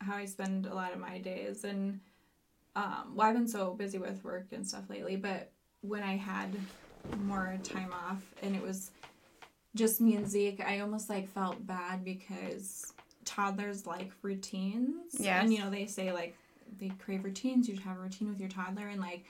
[0.00, 1.64] how I spend a lot of my days.
[1.64, 2.00] And,
[2.76, 5.50] um, well, I've been so busy with work and stuff lately, but
[5.80, 6.50] when I had
[7.24, 8.90] more time off and it was
[9.74, 12.92] just me and Zeke, I almost like felt bad because
[13.24, 15.14] toddlers like routines.
[15.18, 15.42] Yes.
[15.42, 16.36] And, you know, they say like
[16.78, 17.68] they crave routines.
[17.68, 18.88] You should have a routine with your toddler.
[18.88, 19.24] And, like,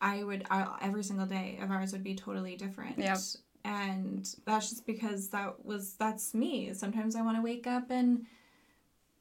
[0.00, 2.98] I would, I, every single day of ours would be totally different.
[2.98, 3.18] Yep.
[3.64, 6.72] And that's just because that was, that's me.
[6.74, 8.24] Sometimes I want to wake up and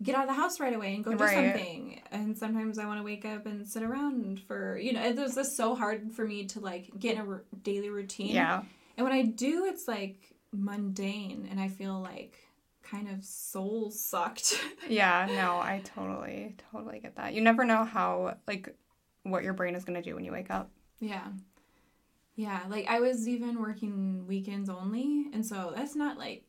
[0.04, 1.34] get out of the house right away and go do Right.
[1.34, 2.02] something.
[2.12, 5.34] And sometimes I want to wake up and sit around for, you know, it was
[5.36, 8.36] just so hard for me to like get in a r- daily routine.
[8.36, 8.62] Yeah.
[8.96, 12.38] And when I do, it's like mundane and I feel like
[12.90, 14.54] kind of soul sucked.
[14.90, 17.34] Yeah, no, I totally, totally get that.
[17.34, 18.74] You never know how, like,
[19.24, 20.70] what your brain is going to do when you wake up.
[21.00, 21.28] yeah.
[22.36, 22.62] Yeah.
[22.70, 25.26] Like I was even working weekends only.
[25.34, 26.44] And so that's not like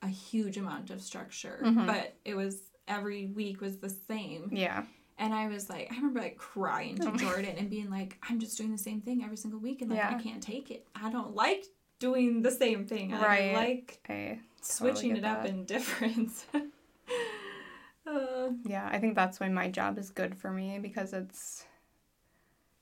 [0.00, 1.86] a huge amount of structure, Mhm.
[1.86, 4.50] but it was every week was the same.
[4.52, 4.84] Yeah.
[5.18, 8.38] And I was like, I remember like crying to Oh Jordan and being like, I'm
[8.38, 10.14] just doing the same thing every single week, and like Yeah.
[10.16, 10.86] I can't take it.
[10.94, 11.64] I don't like
[11.98, 13.12] doing the same thing.
[13.12, 13.54] I Right.
[13.54, 15.50] like I, switching get it up that.
[15.50, 16.46] in difference.
[18.06, 21.64] uh, yeah, I think that's why my job is good for me because it's,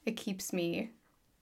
[0.06, 0.90] it keeps me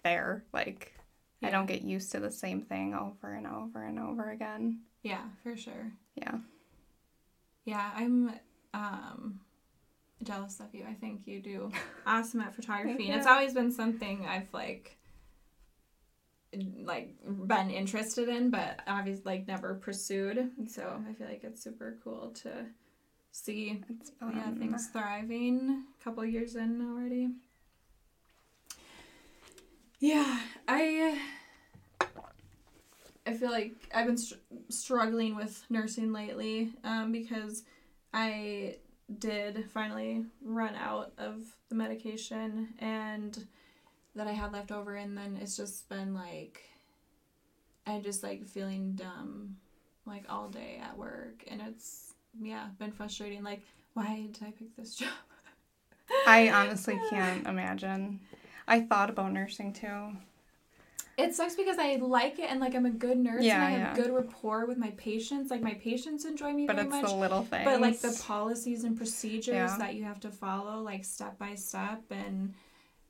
[0.04, 0.44] there.
[0.52, 0.94] Like,
[1.42, 4.80] I don't get used to the same thing over and over and over again.
[5.02, 5.92] yeah, for sure.
[6.16, 6.38] Yeah.
[7.64, 8.32] Yeah, I'm
[8.74, 9.40] um,
[10.22, 10.84] jealous of you.
[10.88, 11.70] I think you do
[12.06, 14.97] awesome at photography, and it's always been something I've like
[16.84, 20.50] like been interested in, but obviously like never pursued.
[20.68, 22.66] So I feel like it's super cool to
[23.32, 23.82] see
[24.20, 25.84] yeah things thriving.
[26.00, 27.30] A couple years in already.
[30.00, 31.18] Yeah, I
[33.26, 34.36] I feel like I've been str-
[34.70, 37.64] struggling with nursing lately um, because
[38.14, 38.76] I
[39.18, 43.46] did finally run out of the medication and
[44.18, 46.62] that I had left over, and then it's just been like
[47.86, 49.56] I just like feeling dumb
[50.06, 53.42] like all day at work, and it's yeah been frustrating.
[53.42, 53.62] Like,
[53.94, 55.08] why did I pick this job?
[56.26, 58.20] I honestly can't imagine.
[58.66, 60.12] I thought about nursing too.
[61.16, 63.70] It sucks because I like it and like I'm a good nurse Yeah, and I
[63.70, 64.04] have yeah.
[64.04, 65.50] good rapport with my patients.
[65.50, 67.10] Like my patients enjoy me But very it's much.
[67.10, 67.64] the little things.
[67.64, 69.76] But like the policies and procedures Yeah.
[69.78, 72.54] that you have to follow, like step by step, and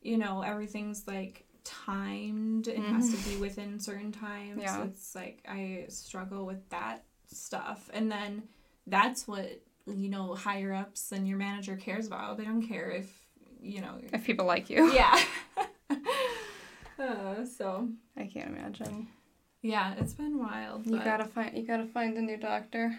[0.09, 2.69] you know everything's like timed.
[2.69, 4.63] It has to be within certain times.
[4.63, 4.81] Mm-hmm.
[4.81, 4.85] Yeah.
[4.85, 8.45] It's like I struggle with that stuff, and then
[8.87, 12.39] that's what you know higher ups and your manager cares about.
[12.39, 13.11] They don't care if
[13.61, 13.99] you know.
[14.13, 14.93] if people like you.
[14.93, 15.21] Yeah.
[16.99, 19.09] uh, so I can't imagine.
[19.63, 20.87] yeah, it's been wild.
[20.87, 22.99] You gotta find you gotta find a new doctor.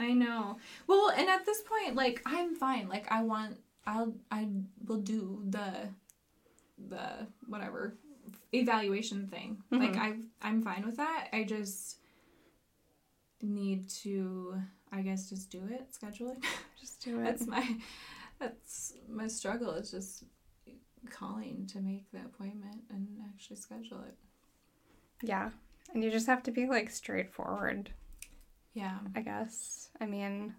[0.00, 0.58] I know.
[0.86, 2.88] Well, and at this point, like I'm fine.
[2.88, 3.56] Like I want,
[3.86, 4.48] I'll, I
[4.86, 5.88] will do the,
[6.88, 7.96] the whatever
[8.52, 9.62] evaluation thing.
[9.70, 9.98] Like Mhm.
[9.98, 11.28] I, I'm fine with that.
[11.32, 11.98] I just
[13.42, 14.60] need to,
[14.92, 16.38] I guess, just do it, schedule it.
[16.80, 17.24] Just do it.
[17.24, 17.76] that's my,
[18.38, 19.72] that's my struggle.
[19.74, 20.24] Is just
[21.10, 24.16] calling to make the appointment and actually schedule it.
[25.22, 25.50] yeah.
[25.92, 27.90] And you just have to be like straightforward,
[28.74, 28.98] Yeah.
[29.16, 29.88] I guess.
[30.00, 30.54] I mean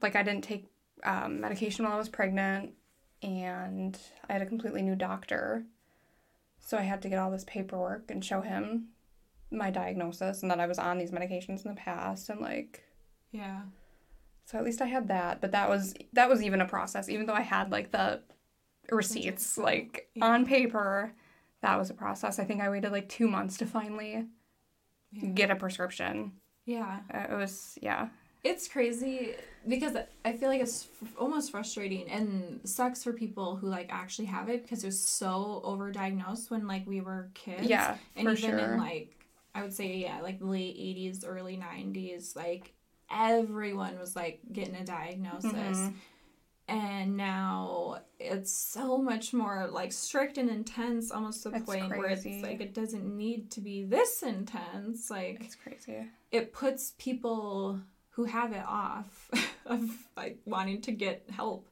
[0.00, 0.66] like I didn't take
[1.04, 2.72] um, medication while I was pregnant
[3.24, 3.98] and
[4.28, 5.64] I had a completely new doctor.
[6.60, 8.88] So I had to get all this paperwork and show him
[9.50, 12.84] my diagnosis and that I was on these medications in the past and like
[13.32, 13.62] Yeah.
[14.46, 17.08] So at least I had that, but that was that was even a process.
[17.08, 18.20] Even though I had like the
[18.90, 20.26] receipts like Yeah.
[20.26, 21.12] on paper,
[21.62, 22.38] that was a process.
[22.38, 24.26] I think I waited like two months to finally
[25.12, 25.28] Yeah.
[25.30, 26.32] get a prescription.
[26.66, 27.00] Yeah.
[27.12, 28.08] Uh, It was yeah,
[28.44, 29.34] It's crazy
[29.66, 34.26] because I feel like it's f- almost frustrating and sucks for people who like actually
[34.26, 37.62] have it because it was so overdiagnosed when like we were kids.
[37.66, 38.74] yeah, and for even sure.
[38.74, 39.16] in like
[39.54, 42.74] I would say yeah, like the late eighties, early nineties, like
[43.10, 45.52] everyone was like getting a diagnosis.
[45.78, 45.94] Mhm.
[46.66, 51.90] And now it's so much more like strict and intense, almost to the It's point
[51.90, 55.10] where it's like it doesn't need to be this intense.
[55.10, 56.06] Like it's crazy.
[56.30, 57.80] it puts people
[58.14, 59.30] who have it off
[59.66, 61.68] of like wanting to get help.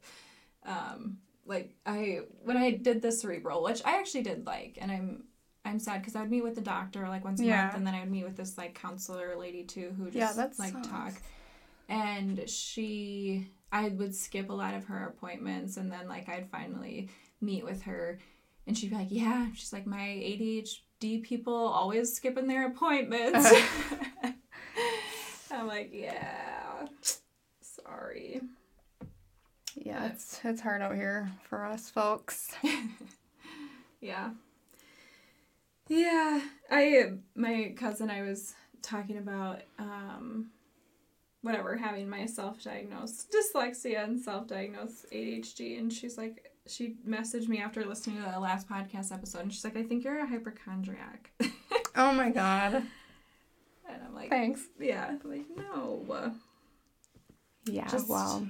[0.64, 5.24] Um, like I when I did the cerebral, which I actually did like, and I'm
[5.64, 7.64] I'm sad because I would meet with the doctor like once a Yeah.
[7.64, 10.32] month, and then I would meet with this like counselor lady too who just Yeah,
[10.34, 10.88] that like sucks.
[10.88, 11.14] talk.
[11.88, 17.09] and she I would skip a lot of her appointments and then like I'd finally
[17.40, 18.18] meet with her
[18.66, 23.51] and she'd be like, "Yeah." She's like, "My ADHD people always skipping their appointments."
[25.62, 26.86] I'm like, "Yeah.
[27.60, 28.40] Sorry."
[29.76, 32.52] Yeah, it's it's hard out here for us folks.
[34.00, 34.30] Yeah.
[35.86, 38.52] Yeah, I my cousin I was
[38.82, 40.48] talking about um
[41.42, 47.84] whatever having my self-diagnosed dyslexia and self-diagnosed ADHD and she's like she messaged me after
[47.84, 51.30] listening to the last podcast episode and she's like I think you're a hypochondriac.
[51.94, 52.82] oh my god.
[53.93, 54.62] And I'm like Thanks.
[54.78, 56.32] Yeah, I'm like no.
[57.64, 58.49] Yeah, Just- well.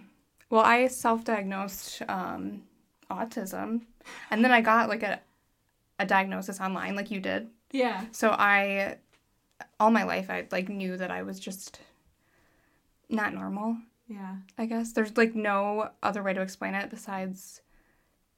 [0.50, 2.62] Well, I self-diagnosed um
[3.10, 3.82] autism
[4.30, 5.20] and then I got like a
[5.98, 7.48] a diagnosis online like you did.
[7.70, 8.04] Yeah.
[8.12, 8.96] So I
[9.78, 11.80] all my life I like knew that I was just
[13.08, 13.76] not normal.
[14.08, 14.36] Yeah.
[14.58, 17.60] I guess there's like no other way to explain it besides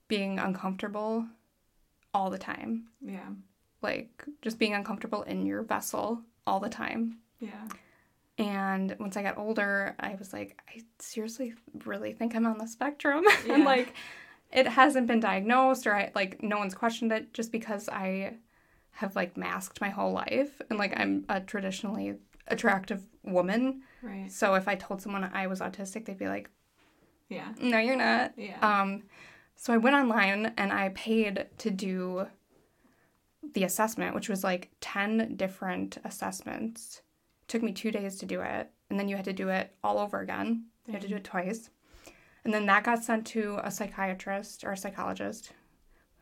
[0.08, 1.26] being uncomfortable
[2.12, 2.88] all the time.
[3.00, 3.30] Yeah.
[3.82, 7.18] Like just being uncomfortable in your vessel all the time.
[7.40, 7.68] Yeah.
[8.36, 12.66] And once I got older, I was like, I seriously really think I'm on the
[12.66, 13.24] spectrum.
[13.46, 13.54] Yeah.
[13.54, 13.94] and like
[14.52, 18.34] it hasn't been diagnosed or I like no one's questioned it just because I
[18.92, 22.14] have like masked my whole life and like I'm a traditionally
[22.48, 23.82] attractive woman.
[24.02, 24.30] Right.
[24.30, 26.50] So if I told someone I was autistic, they'd be like,
[27.28, 27.52] Yeah.
[27.60, 28.32] No, you're not.
[28.36, 28.58] Yeah.
[28.60, 29.04] Um,
[29.56, 32.26] so I went online and I paid to do
[33.52, 37.02] the assessment, which was like 10 different assessments.
[37.46, 38.70] took me two days to do it.
[38.90, 40.66] And then you had to do it all over again.
[40.86, 41.70] You had to do it twice.
[42.44, 45.52] And then that got sent to a psychiatrist or a psychologist.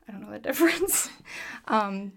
[0.09, 1.09] I don't know the difference.
[1.67, 2.13] um,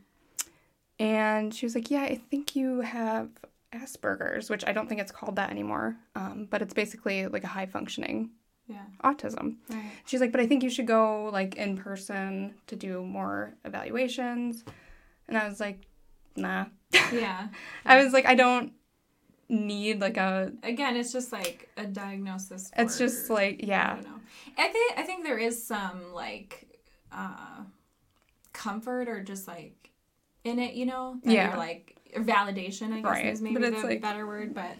[0.99, 3.30] and she was like, Yeah, I think you have
[3.74, 5.97] Asperger's, which I don't think it's called that anymore.
[6.16, 8.30] Um, but it's basically like a high functioning
[8.68, 8.84] yeah.
[9.03, 9.58] autism.
[9.70, 9.91] Right.
[10.06, 14.64] She's like, but I think you should go like in person to do more evaluations.
[15.28, 15.82] And I was like,
[16.36, 16.65] nah.
[17.11, 17.47] Yeah.
[17.86, 18.73] I was like, I don't
[19.49, 20.51] need like a.
[20.63, 22.71] Again, it's just like a diagnosis.
[22.78, 24.19] It's just like, I yeah, don't know.
[24.57, 26.67] I think I think there is some like
[27.11, 27.63] uh
[28.53, 29.91] comfort or just like
[30.43, 31.17] in it, you know?
[31.23, 31.57] Yeah.
[31.57, 34.76] like validation, I guess Right, is maybe the like- better word, but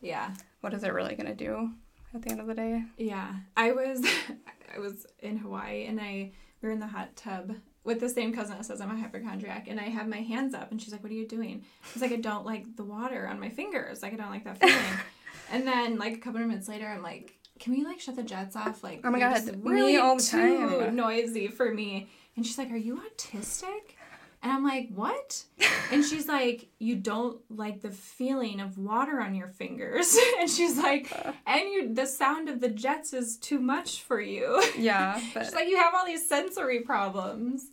[0.00, 0.32] yeah.
[0.60, 1.70] what is it really gonna do
[2.14, 2.82] at the end of the day?
[2.96, 3.32] Yeah.
[3.56, 4.04] I was
[4.74, 7.54] I was in Hawaii and I we were in the hot tub
[7.84, 10.70] with the same cousin that says I'm a hypochondriac and I have my hands up
[10.70, 11.64] and she's like, What are you doing?
[11.92, 14.02] It's like I don't like the water on my fingers.
[14.02, 14.98] Like I don't like that feeling.
[15.52, 18.22] and then like a couple of minutes later I'm like, Can we like shut the
[18.22, 18.82] jets off?
[18.82, 20.96] Like Oh my God, really all the too time.
[20.96, 22.08] noisy for me.
[22.36, 23.96] And she's like, Are you autistic?
[24.44, 25.42] And I'm like, What?
[25.90, 30.16] And she's like, You don't like the feeling of water on your fingers.
[30.38, 31.10] and she's like,
[31.46, 34.62] And you the sound of the jets is too much for you.
[34.78, 37.66] Yeah, but She's like, You have all these sensory problems.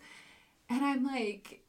[0.69, 1.61] And I'm like,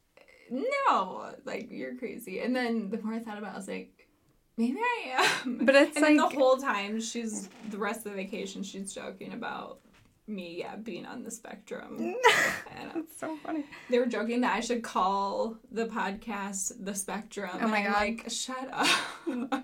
[0.49, 2.39] No, like you're crazy.
[2.39, 4.07] And then the more I thought about it, I was like,
[4.55, 5.65] Maybe I am.
[5.65, 9.33] But it's and like- the whole time she's the rest of the vacation she's joking
[9.33, 9.79] about
[10.27, 11.97] me, yeah, being on the spectrum.
[12.77, 13.65] and uh, so funny.
[13.89, 17.49] they were joking that I should call the podcast the Spectrum.
[17.61, 17.99] Oh my and I'm God.
[17.99, 19.63] like, shut up.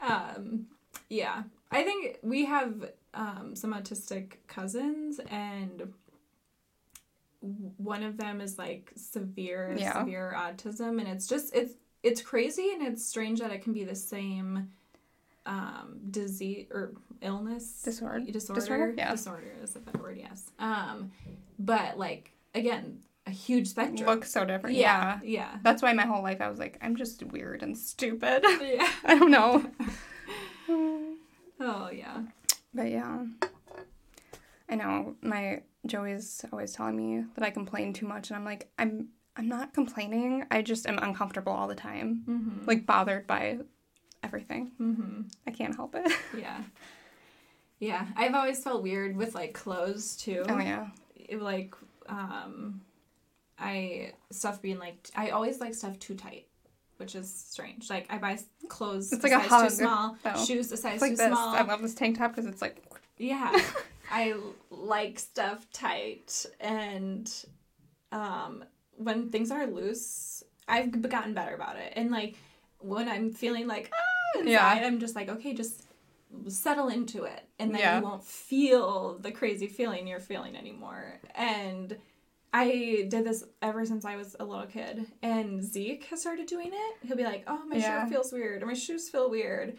[0.00, 0.66] um,
[1.08, 5.92] yeah, I think we have um, some autistic cousins, and
[7.76, 10.00] one of them is like severe, Yeah.
[10.00, 13.84] severe autism, and it's just it's it's crazy and it's strange that it can be
[13.84, 14.70] the same
[15.46, 18.20] um disease or illness Disorder.
[18.20, 18.94] disorder Disorder?
[18.96, 19.10] Yeah.
[19.12, 21.10] disorder is a better word yes um
[21.58, 24.76] but like again a huge spectrum Look so different.
[24.76, 25.20] Yeah.
[25.22, 28.42] yeah yeah That's why my whole life I was like, I'm just weird and stupid.
[28.62, 29.70] yeah I don't know.
[31.60, 32.22] oh yeah
[32.74, 33.24] But yeah.
[34.68, 38.70] I know my Joey's always telling me that I complain too much and I'm like,
[38.78, 40.44] I'm I'm not complaining.
[40.50, 42.24] I just am uncomfortable all the time.
[42.28, 42.64] mm-hmm.
[42.66, 43.58] Like bothered by
[44.22, 44.72] everything.
[44.80, 45.22] Mm-hmm.
[45.46, 46.10] I can't help it.
[46.38, 46.62] yeah
[47.80, 50.86] yeah i've always felt weird with like clothes too oh yeah.
[51.16, 51.74] It, like
[52.08, 52.80] um
[53.58, 56.46] i stuff being like i always like stuff too tight
[56.98, 60.36] which is strange like i buy clothes It's a like a size too small though.
[60.46, 61.26] shoes a size like too this.
[61.28, 62.76] small I love this tank top because it's like
[63.18, 63.58] Yeah.
[64.12, 64.34] I
[64.70, 67.32] like stuff tight and
[68.12, 68.64] um
[68.96, 71.94] when things are loose, I've gotten better about it.
[71.96, 72.34] And like
[72.80, 74.66] when I'm feeling like ah inside, Yeah.
[74.86, 75.84] I'm just like okay, just
[76.48, 77.98] settle into it and then Yeah.
[77.98, 81.20] you won't feel the crazy feeling you're feeling anymore.
[81.34, 81.96] And
[82.52, 85.06] I did this ever since I was a little kid.
[85.22, 86.96] And Zeke has started doing it.
[87.06, 88.00] He'll be like, "Oh, my Yeah.
[88.02, 89.76] shirt feels weird or my shoes feel weird."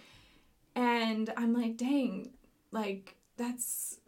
[0.76, 2.32] And I'm like, dang,
[2.72, 4.00] like that's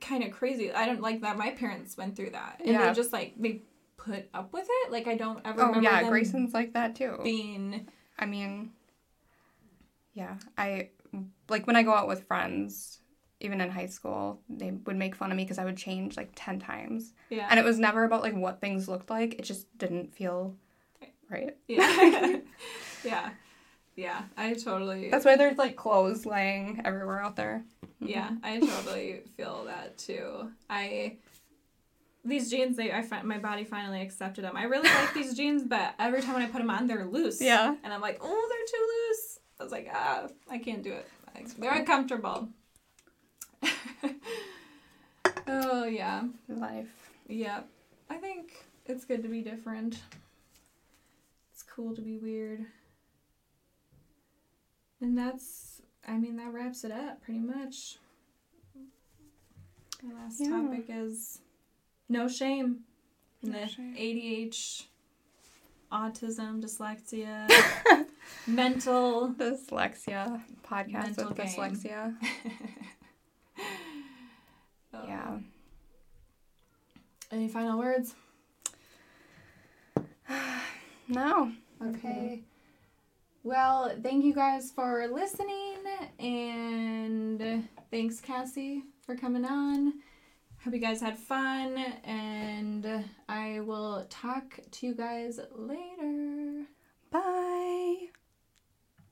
[0.00, 0.72] kind of crazy.
[0.72, 2.56] I don't like that my parents went through that.
[2.60, 2.88] And Yeah.
[2.88, 3.62] they just like they
[3.96, 4.92] put up with it.
[4.92, 7.18] Like I don't ever Oh remember yeah, Grayson's like that too.
[7.22, 7.88] being
[8.18, 8.72] I mean,
[10.14, 10.88] yeah, I
[11.48, 13.00] like when I go out with friends,
[13.40, 16.30] even in high school, they would make fun of me because I would change like
[16.34, 17.12] 10 times.
[17.30, 17.46] yeah.
[17.50, 19.34] And it was never about like what things looked like.
[19.34, 20.54] It just didn't feel
[21.30, 21.56] right.
[21.68, 22.36] yeah.
[23.04, 23.30] yeah.
[23.94, 24.22] Yeah.
[24.36, 27.64] I totally That's why there's like clothes laying everywhere out there.
[28.02, 28.08] Mm-hmm.
[28.08, 30.50] Yeah, I totally feel that too.
[30.68, 31.16] I
[32.24, 34.56] these jeans, they I find my body finally accepted them.
[34.56, 37.40] I really like these jeans, but every time when I put them on, they're loose.
[37.40, 37.74] Yeah.
[37.82, 39.25] and I'm like, oh, they're too loose.
[39.58, 41.06] I was like, ah, I can't do it.
[41.58, 42.48] They're uncomfortable.
[45.48, 47.10] oh yeah, Life.
[47.28, 47.60] yeah.
[48.08, 48.52] I think
[48.86, 50.00] it's good to be different.
[51.52, 52.64] It's cool to be weird.
[55.00, 57.98] And that's, I mean, that wraps it up pretty much.
[60.02, 60.50] The last Yeah.
[60.50, 61.40] topic is
[62.08, 62.80] no shame.
[63.42, 63.94] No the shame.
[63.98, 64.84] ADH,
[65.92, 67.48] autism, dyslexia,
[68.46, 69.30] mental.
[69.36, 71.46] Dyslexia podcast Mental with game.
[71.46, 72.16] dyslexia.
[74.94, 75.04] Oh.
[75.06, 75.28] Yeah.
[75.28, 75.44] Um,
[77.30, 78.14] any final words?
[81.08, 81.52] No.
[81.80, 82.42] Okay.
[83.44, 85.76] Well, thank you guys for listening,
[86.18, 89.92] and thanks, Cassie, for coming on.
[90.66, 96.64] Hope you guys had fun, and I will talk to you guys later.
[97.12, 97.55] Bye.